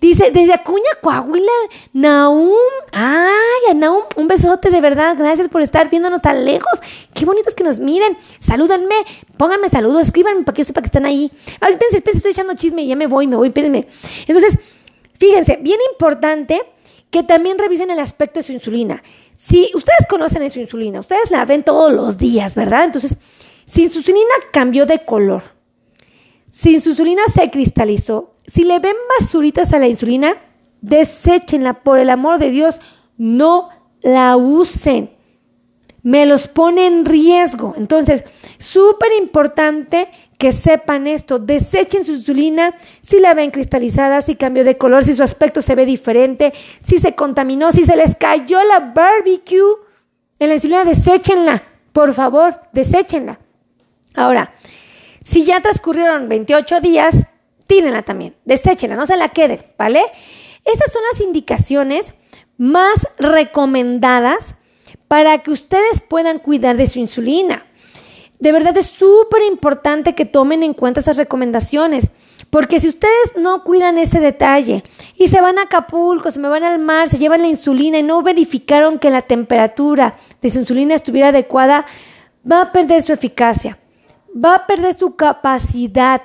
Dice, 0.01 0.31
desde 0.31 0.53
Acuña, 0.53 0.89
Coahuila, 1.01 1.51
Naum. 1.93 2.51
Ay, 2.91 3.71
a 3.71 3.73
Naum, 3.73 4.03
un 4.15 4.27
besote 4.27 4.69
de 4.69 4.81
verdad. 4.81 5.15
Gracias 5.17 5.49
por 5.49 5.61
estar 5.61 5.89
viéndonos 5.89 6.21
tan 6.21 6.45
lejos. 6.45 6.79
Qué 7.13 7.25
bonitos 7.25 7.55
que 7.55 7.63
nos 7.63 7.79
miren. 7.79 8.17
Salúdenme, 8.39 8.95
pónganme 9.37 9.69
saludos, 9.69 10.03
escríbanme 10.03 10.43
para 10.43 10.53
que 10.53 10.61
yo 10.61 10.67
sepa 10.67 10.81
que 10.81 10.87
están 10.87 11.05
ahí. 11.05 11.31
Ay, 11.59 11.73
espérense, 11.73 11.97
espérense, 11.97 12.17
estoy 12.17 12.31
echando 12.31 12.53
chisme 12.53 12.83
y 12.83 12.87
ya 12.87 12.95
me 12.95 13.07
voy, 13.07 13.27
me 13.27 13.35
voy, 13.35 13.47
espérenme. 13.47 13.87
Entonces, 14.27 14.59
fíjense, 15.19 15.57
bien 15.61 15.79
importante 15.91 16.61
que 17.09 17.23
también 17.23 17.57
revisen 17.57 17.89
el 17.89 17.99
aspecto 17.99 18.39
de 18.39 18.43
su 18.43 18.51
insulina. 18.51 19.01
Si 19.35 19.71
ustedes 19.73 20.05
conocen 20.09 20.47
su 20.49 20.59
insulina, 20.59 20.99
ustedes 20.99 21.31
la 21.31 21.45
ven 21.45 21.63
todos 21.63 21.91
los 21.91 22.17
días, 22.17 22.55
¿verdad? 22.55 22.83
Entonces, 22.83 23.17
si 23.65 23.89
su 23.89 23.99
insulina 23.99 24.33
cambió 24.51 24.85
de 24.85 24.99
color, 25.03 25.43
si 26.51 26.79
su 26.79 26.91
insulina 26.91 27.23
se 27.33 27.49
cristalizó, 27.49 28.34
si 28.47 28.63
le 28.63 28.79
ven 28.79 28.95
basuritas 29.19 29.73
a 29.73 29.79
la 29.79 29.87
insulina, 29.87 30.37
deséchenla, 30.81 31.83
por 31.83 31.99
el 31.99 32.09
amor 32.09 32.39
de 32.39 32.51
Dios, 32.51 32.79
no 33.17 33.69
la 34.01 34.37
usen. 34.37 35.11
Me 36.03 36.25
los 36.27 36.47
pone 36.47 36.85
en 36.85 37.05
riesgo. 37.05 37.73
Entonces, 37.77 38.23
súper 38.59 39.09
importante 39.19 40.09
que 40.37 40.51
sepan 40.51 41.07
esto. 41.07 41.39
Desechen 41.39 42.03
su 42.03 42.13
insulina 42.13 42.75
si 43.01 43.19
la 43.19 43.33
ven 43.33 43.49
cristalizada, 43.49 44.21
si 44.21 44.35
cambió 44.35 44.63
de 44.63 44.77
color, 44.77 45.03
si 45.03 45.15
su 45.15 45.23
aspecto 45.23 45.63
se 45.63 45.73
ve 45.73 45.85
diferente, 45.85 46.53
si 46.81 46.99
se 46.99 47.15
contaminó, 47.15 47.71
si 47.71 47.83
se 47.83 47.95
les 47.95 48.15
cayó 48.15 48.63
la 48.63 48.79
barbecue 48.79 49.77
en 50.37 50.49
la 50.49 50.55
insulina, 50.55 50.83
deséchenla. 50.83 51.63
Por 51.91 52.13
favor, 52.13 52.61
deséchenla. 52.73 53.39
Ahora, 54.13 54.53
si 55.23 55.43
ya 55.43 55.61
transcurrieron 55.61 56.29
28 56.29 56.81
días, 56.81 57.25
tírenla 57.67 58.03
también, 58.03 58.35
deséchenla, 58.45 58.95
no 58.95 59.05
se 59.05 59.17
la 59.17 59.29
queden, 59.29 59.65
¿vale? 59.77 60.01
Estas 60.63 60.91
son 60.91 61.01
las 61.11 61.21
indicaciones 61.21 62.13
más 62.57 63.07
recomendadas 63.17 64.55
para 65.07 65.37
que 65.39 65.51
ustedes 65.51 66.01
puedan 66.01 66.39
cuidar 66.39 66.77
de 66.77 66.87
su 66.87 66.99
insulina. 66.99 67.65
De 68.39 68.51
verdad 68.51 68.75
es 68.77 68.87
súper 68.87 69.43
importante 69.43 70.13
que 70.13 70.25
tomen 70.25 70.63
en 70.63 70.73
cuenta 70.73 70.99
esas 70.99 71.17
recomendaciones, 71.17 72.09
porque 72.49 72.79
si 72.79 72.89
ustedes 72.89 73.33
no 73.37 73.63
cuidan 73.63 73.97
ese 73.97 74.19
detalle 74.19 74.83
y 75.15 75.27
se 75.27 75.41
van 75.41 75.57
a 75.57 75.63
Acapulco, 75.63 76.31
se 76.31 76.39
me 76.39 76.49
van 76.49 76.63
al 76.63 76.79
mar, 76.79 77.07
se 77.07 77.17
llevan 77.17 77.41
la 77.41 77.47
insulina 77.47 77.97
y 77.97 78.03
no 78.03 78.21
verificaron 78.21 78.99
que 78.99 79.09
la 79.09 79.21
temperatura 79.21 80.17
de 80.41 80.49
su 80.49 80.59
insulina 80.59 80.95
estuviera 80.95 81.29
adecuada, 81.29 81.85
va 82.49 82.61
a 82.61 82.71
perder 82.71 83.01
su 83.01 83.13
eficacia, 83.13 83.79
va 84.33 84.55
a 84.55 84.67
perder 84.67 84.93
su 84.93 85.15
capacidad 85.15 86.21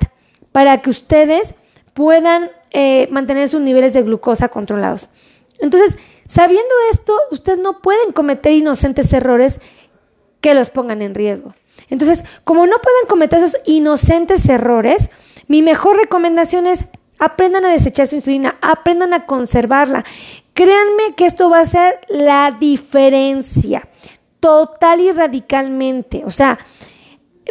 para 0.52 0.82
que 0.82 0.90
ustedes 0.90 1.54
puedan 1.94 2.50
eh, 2.70 3.08
mantener 3.10 3.48
sus 3.48 3.60
niveles 3.60 3.92
de 3.92 4.02
glucosa 4.02 4.48
controlados. 4.48 5.08
Entonces, 5.60 5.98
sabiendo 6.26 6.74
esto, 6.92 7.14
ustedes 7.30 7.58
no 7.58 7.80
pueden 7.82 8.12
cometer 8.12 8.52
inocentes 8.52 9.12
errores 9.12 9.60
que 10.40 10.54
los 10.54 10.70
pongan 10.70 11.02
en 11.02 11.14
riesgo. 11.14 11.54
Entonces, 11.88 12.24
como 12.44 12.66
no 12.66 12.76
pueden 12.82 13.06
cometer 13.08 13.38
esos 13.38 13.56
inocentes 13.66 14.48
errores, 14.48 15.10
mi 15.48 15.62
mejor 15.62 15.96
recomendación 15.96 16.66
es 16.66 16.84
aprendan 17.18 17.66
a 17.66 17.70
desechar 17.70 18.06
su 18.06 18.16
insulina, 18.16 18.56
aprendan 18.62 19.12
a 19.12 19.26
conservarla. 19.26 20.04
Créanme 20.54 21.14
que 21.16 21.26
esto 21.26 21.50
va 21.50 21.60
a 21.60 21.66
ser 21.66 22.00
la 22.08 22.56
diferencia 22.58 23.86
total 24.40 25.00
y 25.02 25.12
radicalmente. 25.12 26.22
O 26.24 26.30
sea, 26.30 26.58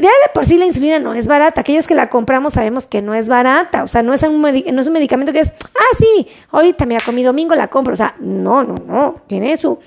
ya 0.02 0.10
de 0.10 0.34
por 0.34 0.46
sí 0.46 0.58
la 0.58 0.66
insulina 0.66 1.00
no 1.00 1.14
es 1.14 1.28
barata. 1.28 1.62
Aquellos 1.62 1.88
que 1.88 1.96
la 1.96 2.10
compramos 2.10 2.54
sabemos 2.54 2.88
que 2.88 3.02
no 3.02 3.14
es 3.14 3.28
barata. 3.28 3.84
O 3.84 3.88
sea, 3.88 4.04
no 4.04 4.14
es 4.14 4.24
un, 4.24 4.42
no 4.42 4.82
es 4.82 4.88
un 4.88 4.94
medicamento 4.94 5.34
que 5.34 5.42
es, 5.42 5.52
ah, 5.52 5.96
sí, 5.98 6.28
ahorita 6.52 6.86
mira, 6.86 7.02
con 7.06 7.16
mi 7.16 7.24
domingo 7.24 7.56
la 7.56 7.68
compro. 7.68 7.94
O 7.94 7.98
sea, 7.98 8.16
no, 8.20 8.64
no, 8.64 8.76
no. 8.76 9.22
Tiene 9.28 9.56
su, 9.58 9.80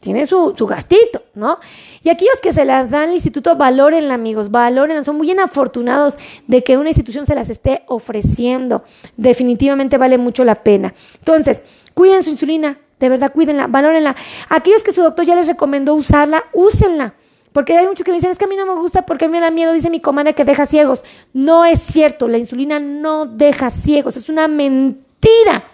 tiene 0.00 0.26
su, 0.26 0.54
su 0.56 0.66
gastito, 0.66 1.22
¿no? 1.34 1.58
Y 2.02 2.10
aquellos 2.10 2.40
que 2.40 2.52
se 2.52 2.64
las 2.64 2.90
dan 2.90 3.08
al 3.08 3.14
instituto, 3.14 3.56
valórenla, 3.56 4.14
amigos, 4.14 4.50
valórenla. 4.50 5.04
Son 5.04 5.16
muy 5.16 5.30
afortunados 5.32 6.16
de 6.46 6.62
que 6.62 6.76
una 6.76 6.90
institución 6.90 7.26
se 7.26 7.34
las 7.34 7.50
esté 7.50 7.82
ofreciendo. 7.86 8.84
Definitivamente 9.16 9.98
vale 9.98 10.18
mucho 10.18 10.44
la 10.44 10.56
pena. 10.56 10.94
Entonces, 11.18 11.62
cuiden 11.94 12.22
su 12.22 12.30
insulina, 12.30 12.78
de 13.00 13.08
verdad, 13.08 13.32
cuídenla, 13.32 13.66
valórenla. 13.66 14.16
Aquellos 14.48 14.82
que 14.82 14.92
su 14.92 15.02
doctor 15.02 15.24
ya 15.24 15.34
les 15.34 15.48
recomendó 15.48 15.94
usarla, 15.94 16.44
úsenla. 16.52 17.14
Porque 17.52 17.76
hay 17.76 17.86
muchos 17.86 18.04
que 18.04 18.10
me 18.10 18.18
dicen, 18.18 18.30
es 18.30 18.38
que 18.38 18.44
a 18.44 18.48
mí 18.48 18.56
no 18.56 18.66
me 18.66 18.74
gusta 18.74 19.06
porque 19.06 19.24
a 19.24 19.28
me 19.28 19.40
da 19.40 19.50
miedo, 19.50 19.72
dice 19.72 19.90
mi 19.90 20.00
comadre 20.00 20.34
que 20.34 20.44
deja 20.44 20.66
ciegos. 20.66 21.02
No 21.32 21.64
es 21.64 21.80
cierto, 21.80 22.28
la 22.28 22.38
insulina 22.38 22.78
no 22.78 23.26
deja 23.26 23.70
ciegos, 23.70 24.16
es 24.16 24.28
una 24.28 24.48
mentira. 24.48 25.64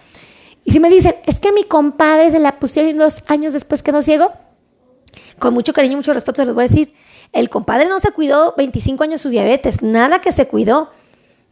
Y 0.63 0.71
si 0.71 0.79
me 0.79 0.89
dicen, 0.89 1.15
es 1.25 1.39
que 1.39 1.51
mi 1.51 1.63
compadre 1.63 2.31
se 2.31 2.39
la 2.39 2.59
pusieron 2.59 2.97
dos 2.97 3.23
años 3.27 3.53
después 3.53 3.83
quedó 3.83 4.01
ciego, 4.01 4.31
con 5.37 5.53
mucho 5.53 5.73
cariño 5.73 5.93
y 5.93 5.97
mucho 5.97 6.13
respeto 6.13 6.41
se 6.41 6.45
los 6.45 6.55
voy 6.55 6.65
a 6.65 6.67
decir, 6.67 6.93
el 7.33 7.49
compadre 7.49 7.87
no 7.87 7.99
se 7.99 8.11
cuidó 8.11 8.53
25 8.57 9.03
años 9.03 9.21
su 9.21 9.29
diabetes, 9.29 9.81
nada 9.81 10.19
que 10.21 10.31
se 10.31 10.47
cuidó. 10.47 10.91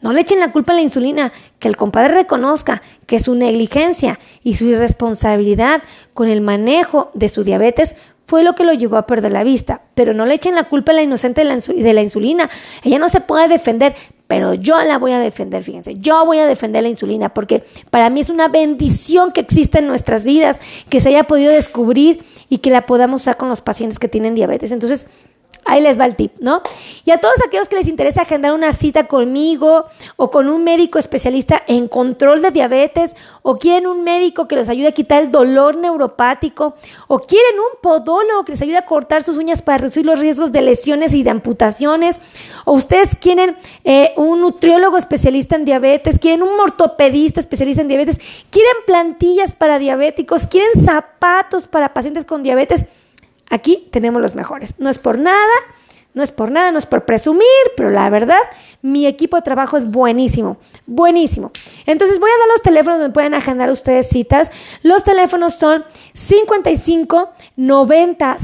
No 0.02 0.12
le 0.12 0.22
echen 0.22 0.40
la 0.40 0.52
culpa 0.52 0.74
a 0.74 0.76
la 0.76 0.82
insulina, 0.82 1.32
que 1.60 1.70
el 1.70 1.78
compadre 1.78 2.14
reconozca 2.14 2.82
que 3.06 3.22
su 3.22 3.36
negligencia 3.36 4.20
y 4.44 4.56
su 4.56 4.66
irresponsabilidad 4.66 5.82
con 6.14 6.28
el 6.28 6.42
manejo 6.42 7.10
de 7.14 7.30
su 7.30 7.44
diabetes 7.46 7.96
fue 8.26 8.44
lo 8.44 8.56
que 8.56 8.64
lo 8.64 8.74
llevó 8.74 8.98
a 8.98 9.06
perder 9.06 9.32
la 9.32 9.44
vista. 9.44 9.82
Pero 9.96 10.14
no 10.14 10.26
le 10.26 10.36
echen 10.36 10.56
la 10.56 10.64
culpa 10.64 10.92
a 10.92 10.96
la 10.96 11.02
inocente 11.02 11.42
de 11.42 11.94
la, 11.94 12.02
insulina. 12.02 12.50
Ella 12.84 13.00
no 13.00 13.10
se 13.10 13.22
puede 13.22 13.48
defender, 13.48 13.96
pero 14.28 14.54
yo 14.54 14.82
la 14.84 14.98
voy 14.98 15.12
a 15.12 15.20
defender, 15.20 15.64
fíjense. 15.64 15.96
Yo 15.96 16.26
voy 16.26 16.40
a 16.40 16.48
defender 16.48 16.84
la 16.84 16.90
insulina 16.90 17.30
porque 17.30 17.64
para 17.90 18.10
mí 18.10 18.22
es 18.22 18.30
una 18.30 18.48
bendición 18.48 19.32
que 19.32 19.42
exista 19.42 19.80
en 19.80 19.88
nuestras 19.88 20.24
vidas, 20.24 20.60
que 20.90 21.02
se 21.02 21.10
haya 21.10 21.26
podido 21.26 21.52
descubrir 21.52 22.24
y 22.50 22.60
que 22.60 22.70
la 22.70 22.86
podamos 22.86 23.22
usar 23.22 23.38
con 23.38 23.50
los 23.50 23.62
pacientes 23.62 24.00
que 24.00 24.08
tienen 24.08 24.36
diabetes. 24.36 24.72
Entonces, 24.72 25.06
Ahí 25.66 25.82
les 25.82 26.00
va 26.00 26.06
el 26.06 26.16
tip, 26.16 26.34
¿no? 26.40 26.62
Y 27.06 27.12
a 27.12 27.20
todos 27.20 27.36
aquellos 27.46 27.70
que 27.70 27.76
les 27.76 27.88
interesa 27.88 28.22
agendar 28.22 28.54
una 28.54 28.74
cita 28.74 29.08
conmigo 29.08 29.86
o 30.16 30.32
con 30.32 30.50
un 30.50 30.64
médico 30.64 31.00
especialista 31.00 31.62
en 31.68 31.88
control 31.88 32.42
de 32.42 32.52
diabetes 32.52 33.16
o 33.42 33.58
quieren 33.58 33.88
un 33.88 34.04
médico 34.04 34.48
que 34.48 34.56
los 34.56 34.70
ayude 34.70 34.88
a 34.88 34.92
quitar 34.92 35.24
el 35.24 35.32
dolor 35.32 35.78
neuropático 35.78 36.76
o 37.08 37.20
quieren 37.20 37.60
un 37.60 37.82
podólogo 37.82 38.46
que 38.46 38.54
les 38.54 38.62
ayude 38.62 38.78
a 38.78 38.86
cortar 38.86 39.24
sus 39.24 39.38
uñas 39.38 39.62
para 39.62 39.80
reducir 39.80 40.06
los 40.06 40.20
riesgos 40.20 40.52
de 40.52 40.62
lesiones 40.62 41.14
y 41.14 41.24
de 41.24 41.30
amputaciones 41.30 42.18
o 42.66 42.74
ustedes 42.74 43.10
quieren 43.20 43.58
eh, 43.84 44.14
un 44.16 44.42
nutriólogo 44.42 44.98
especialista 44.98 45.56
en 45.56 45.66
diabetes, 45.66 46.20
quieren 46.20 46.44
un 46.44 46.60
ortopedista 46.60 47.40
especialista 47.40 47.82
en 47.82 47.88
diabetes, 47.88 48.20
quieren 48.50 48.76
plantillas 48.86 49.54
para 49.54 49.80
diabéticos, 49.80 50.48
quieren 50.48 50.84
zapatos 50.84 51.68
para 51.68 51.94
pacientes 51.94 52.26
con 52.26 52.44
diabetes, 52.44 52.86
Aquí 53.54 53.88
tenemos 53.92 54.20
los 54.20 54.34
mejores. 54.34 54.74
No 54.80 54.90
es 54.90 54.98
por 54.98 55.20
nada, 55.20 55.38
no 56.16 56.24
es 56.24 56.32
por 56.32 56.50
nada, 56.50 56.72
no 56.72 56.80
es 56.80 56.88
por 56.88 57.06
presumir, 57.06 57.46
pero 57.78 57.92
la 57.92 58.10
verdad, 58.10 58.40
mi 58.82 59.06
equipo 59.06 59.36
de 59.36 59.44
trabajo 59.44 59.78
es 59.78 59.86
buenísimo, 59.86 60.58
buenísimo. 60.88 61.52
Entonces 61.86 62.20
voy 62.20 62.32
a 62.32 62.40
dar 62.40 62.48
los 62.48 62.64
teléfonos 62.64 62.98
donde 62.98 63.14
pueden 63.14 63.36
agendar 63.36 63.70
ustedes 63.70 64.10
citas. 64.10 64.50
Los 64.82 65.04
teléfonos 65.04 65.54
son 65.54 65.86
55 66.14 67.30
90 67.56 68.38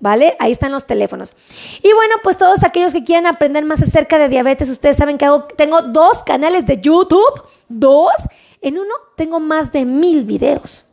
¿vale? 0.00 0.36
Ahí 0.38 0.52
están 0.52 0.72
los 0.72 0.86
teléfonos. 0.86 1.36
Y 1.82 1.92
bueno, 1.92 2.16
pues 2.22 2.36
todos 2.36 2.62
aquellos 2.62 2.92
que 2.92 3.04
quieran 3.04 3.26
aprender 3.26 3.64
más 3.64 3.82
acerca 3.82 4.18
de 4.18 4.28
diabetes, 4.28 4.68
ustedes 4.70 4.96
saben 4.96 5.18
que 5.18 5.26
tengo 5.56 5.82
dos 5.82 6.22
canales 6.22 6.66
de 6.66 6.80
YouTube, 6.80 7.42
dos. 7.68 8.12
En 8.60 8.78
uno 8.78 8.92
tengo 9.16 9.40
más 9.40 9.72
de 9.72 9.84
mil 9.84 10.24
videos. 10.24 10.84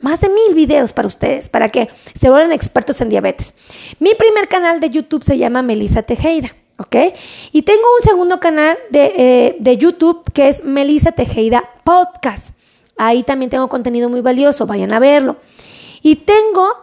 Más 0.00 0.20
de 0.20 0.28
mil 0.28 0.54
videos 0.54 0.92
para 0.92 1.06
ustedes, 1.06 1.48
para 1.48 1.68
que 1.68 1.88
se 2.20 2.28
vuelvan 2.28 2.52
expertos 2.52 3.00
en 3.00 3.08
diabetes. 3.08 3.54
Mi 4.00 4.14
primer 4.14 4.48
canal 4.48 4.80
de 4.80 4.90
YouTube 4.90 5.22
se 5.22 5.38
llama 5.38 5.62
Melissa 5.62 6.02
Tejeda. 6.02 6.56
¿ok? 6.78 6.96
Y 7.52 7.62
tengo 7.62 7.82
un 7.96 8.02
segundo 8.02 8.40
canal 8.40 8.76
de, 8.90 9.12
eh, 9.16 9.56
de, 9.60 9.76
YouTube 9.76 10.24
que 10.32 10.48
es 10.48 10.64
Melissa 10.64 11.12
Tejeda 11.12 11.62
Podcast. 11.84 12.48
Ahí 12.96 13.22
también 13.22 13.50
tengo 13.50 13.68
contenido 13.68 14.08
muy 14.08 14.20
valioso, 14.20 14.66
vayan 14.66 14.92
a 14.92 14.98
verlo. 14.98 15.36
Y 16.02 16.16
tengo 16.16 16.81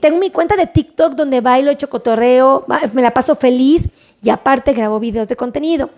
tengo 0.00 0.18
mi 0.18 0.30
cuenta 0.30 0.56
de 0.56 0.66
TikTok 0.66 1.14
donde 1.14 1.40
bailo, 1.40 1.70
hecho 1.70 1.90
cotorreo, 1.90 2.64
me 2.92 3.02
la 3.02 3.12
paso 3.12 3.34
feliz 3.34 3.88
y 4.22 4.30
aparte 4.30 4.72
grabo 4.72 5.00
videos 5.00 5.28
de 5.28 5.36
contenido. 5.36 5.90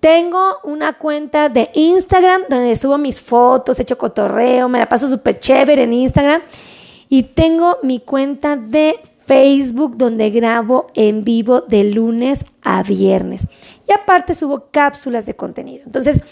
Tengo 0.00 0.58
una 0.62 0.92
cuenta 0.92 1.48
de 1.48 1.70
Instagram 1.74 2.42
donde 2.48 2.76
subo 2.76 2.98
mis 2.98 3.20
fotos, 3.20 3.80
hecho 3.80 3.98
cotorreo, 3.98 4.68
me 4.68 4.78
la 4.78 4.88
paso 4.88 5.08
súper 5.08 5.38
chévere 5.40 5.82
en 5.82 5.92
Instagram. 5.92 6.42
Y 7.08 7.22
tengo 7.24 7.78
mi 7.82 8.00
cuenta 8.00 8.56
de 8.56 9.00
Facebook 9.26 9.96
donde 9.96 10.30
grabo 10.30 10.86
en 10.94 11.24
vivo 11.24 11.62
de 11.62 11.84
lunes 11.84 12.44
a 12.62 12.82
viernes. 12.82 13.42
Y 13.88 13.92
aparte 13.92 14.34
subo 14.34 14.68
cápsulas 14.70 15.26
de 15.26 15.34
contenido. 15.34 15.82
Entonces, 15.84 16.22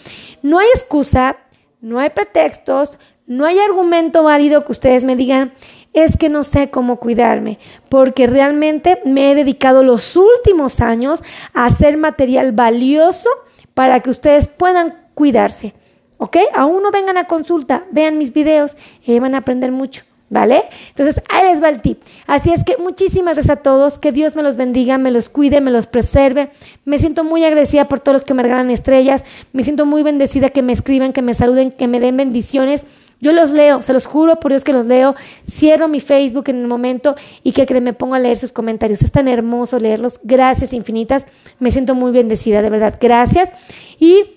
no 0.42 0.59
hay 0.59 0.68
excusa, 0.74 1.37
no 1.81 1.98
hay 1.98 2.11
pretextos, 2.11 2.98
no 3.26 3.44
hay 3.44 3.59
argumento 3.59 4.22
válido 4.22 4.64
que 4.64 4.72
ustedes 4.72 5.05
me 5.05 5.16
digan, 5.16 5.52
es 5.96 6.16
que 6.16 6.28
no 6.28 6.42
sé 6.42 6.70
cómo 6.70 6.96
cuidarme, 6.96 7.59
porque 7.88 8.26
realmente 8.26 9.00
me 9.04 9.30
he 9.30 9.35
dedicado 9.35 9.82
los 9.82 10.14
últimos 10.14 10.80
años 10.80 11.22
a 11.54 11.64
hacer 11.64 11.96
material 11.96 12.52
valioso 12.52 13.30
para 13.72 14.00
que 14.00 14.11
ustedes 14.11 14.46
puedan 14.46 14.94
cuidarse. 15.14 15.74
¿Ok? 16.18 16.37
Aún 16.54 16.82
no 16.82 16.90
vengan 16.90 17.18
a 17.18 17.24
consulta, 17.24 17.85
vean 17.90 18.18
mis 18.18 18.32
videos 18.32 18.76
y 19.04 19.18
van 19.18 19.35
a 19.35 19.38
aprender 19.38 19.72
mucho. 19.72 20.04
¿Vale? 20.28 20.64
Entonces, 20.88 21.22
ahí 21.28 21.44
les 21.44 21.62
va 21.62 21.68
el 21.68 21.80
tip. 21.80 22.02
Así 22.26 22.52
es 22.52 22.64
que 22.64 22.76
muchísimas 22.78 23.37
gracias 23.37 23.59
a 23.59 23.62
todos. 23.62 23.96
Que 23.96 24.11
Dios 24.11 24.35
me 24.35 24.42
los 24.42 24.56
bendiga, 24.56 24.98
me 24.98 25.12
los 25.12 25.28
cuide, 25.28 25.61
me 25.61 25.70
los 25.70 25.87
preserve. 25.87 26.50
Me 26.85 26.98
siento 26.98 27.22
muy 27.22 27.44
agradecida 27.44 27.87
por 27.87 28.00
todos 28.00 28.16
los 28.16 28.24
que 28.24 28.35
me 28.35 28.42
regalan 28.42 28.72
estrellas. 28.72 29.24
Me 29.52 29.62
siento 29.62 29.87
muy 29.87 30.02
bendecida 30.02 30.50
que 30.50 30.62
me 30.62 30.72
escriban, 30.72 31.12
que 31.12 31.22
me 31.22 31.35
saluden, 31.35 31.70
que 31.70 31.87
me 31.87 32.00
den 32.00 32.16
bendiciones. 32.16 32.82
Yo 33.20 33.33
los 33.33 33.50
leo, 33.50 33.83
se 33.83 33.92
los 33.92 34.07
juro 34.07 34.38
por 34.40 34.52
Dios 34.52 34.62
que 34.62 34.72
los 34.72 34.87
leo. 34.87 35.14
Cierro 35.50 35.88
mi 35.88 36.00
Facebook 36.00 36.44
en 36.48 36.57
el 36.57 36.66
momento 36.66 37.16
y 37.42 37.52
que 37.52 37.81
me 37.81 37.92
pongo 37.92 38.14
a 38.14 38.18
leer 38.18 38.37
sus 38.37 38.52
comentarios. 38.52 39.02
Es 39.02 39.11
tan 39.11 39.26
hermoso 39.29 39.79
leerlos. 39.79 40.20
Gracias 40.22 40.72
infinitas. 40.72 41.24
Me 41.59 41.70
siento 41.70 41.94
muy 41.94 42.12
bendecida, 42.12 42.62
de 42.62 42.70
verdad. 42.70 42.98
Gracias. 43.00 43.50
Y 43.98 44.37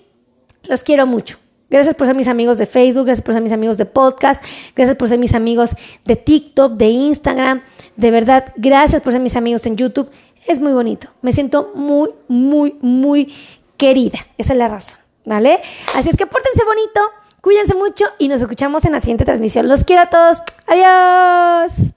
los 0.64 0.82
quiero 0.82 1.06
mucho. 1.06 1.38
Gracias 1.68 1.94
por 1.94 2.08
ser 2.08 2.16
mis 2.16 2.26
amigos 2.26 2.58
de 2.58 2.66
Facebook, 2.66 3.04
gracias 3.04 3.24
por 3.24 3.32
ser 3.32 3.44
mis 3.44 3.52
amigos 3.52 3.78
de 3.78 3.86
podcast, 3.86 4.42
gracias 4.74 4.96
por 4.96 5.08
ser 5.08 5.20
mis 5.20 5.34
amigos 5.34 5.70
de 6.04 6.16
TikTok, 6.16 6.72
de 6.72 6.88
Instagram. 6.88 7.62
De 7.94 8.10
verdad, 8.10 8.52
gracias 8.56 9.00
por 9.02 9.12
ser 9.12 9.22
mis 9.22 9.36
amigos 9.36 9.64
en 9.66 9.76
YouTube. 9.76 10.10
Es 10.48 10.58
muy 10.58 10.72
bonito. 10.72 11.08
Me 11.22 11.32
siento 11.32 11.70
muy, 11.76 12.10
muy, 12.26 12.76
muy 12.80 13.32
querida. 13.76 14.18
Esa 14.36 14.54
es 14.54 14.58
la 14.58 14.66
razón. 14.66 14.98
¿Vale? 15.24 15.60
Así 15.94 16.08
es 16.08 16.16
que 16.16 16.26
pórtense 16.26 16.64
bonito. 16.64 17.00
Cuídense 17.40 17.74
mucho 17.74 18.04
y 18.18 18.28
nos 18.28 18.40
escuchamos 18.40 18.84
en 18.84 18.92
la 18.92 19.00
siguiente 19.00 19.24
transmisión. 19.24 19.68
Los 19.68 19.84
quiero 19.84 20.02
a 20.02 20.10
todos. 20.10 20.38
Adiós. 20.66 21.92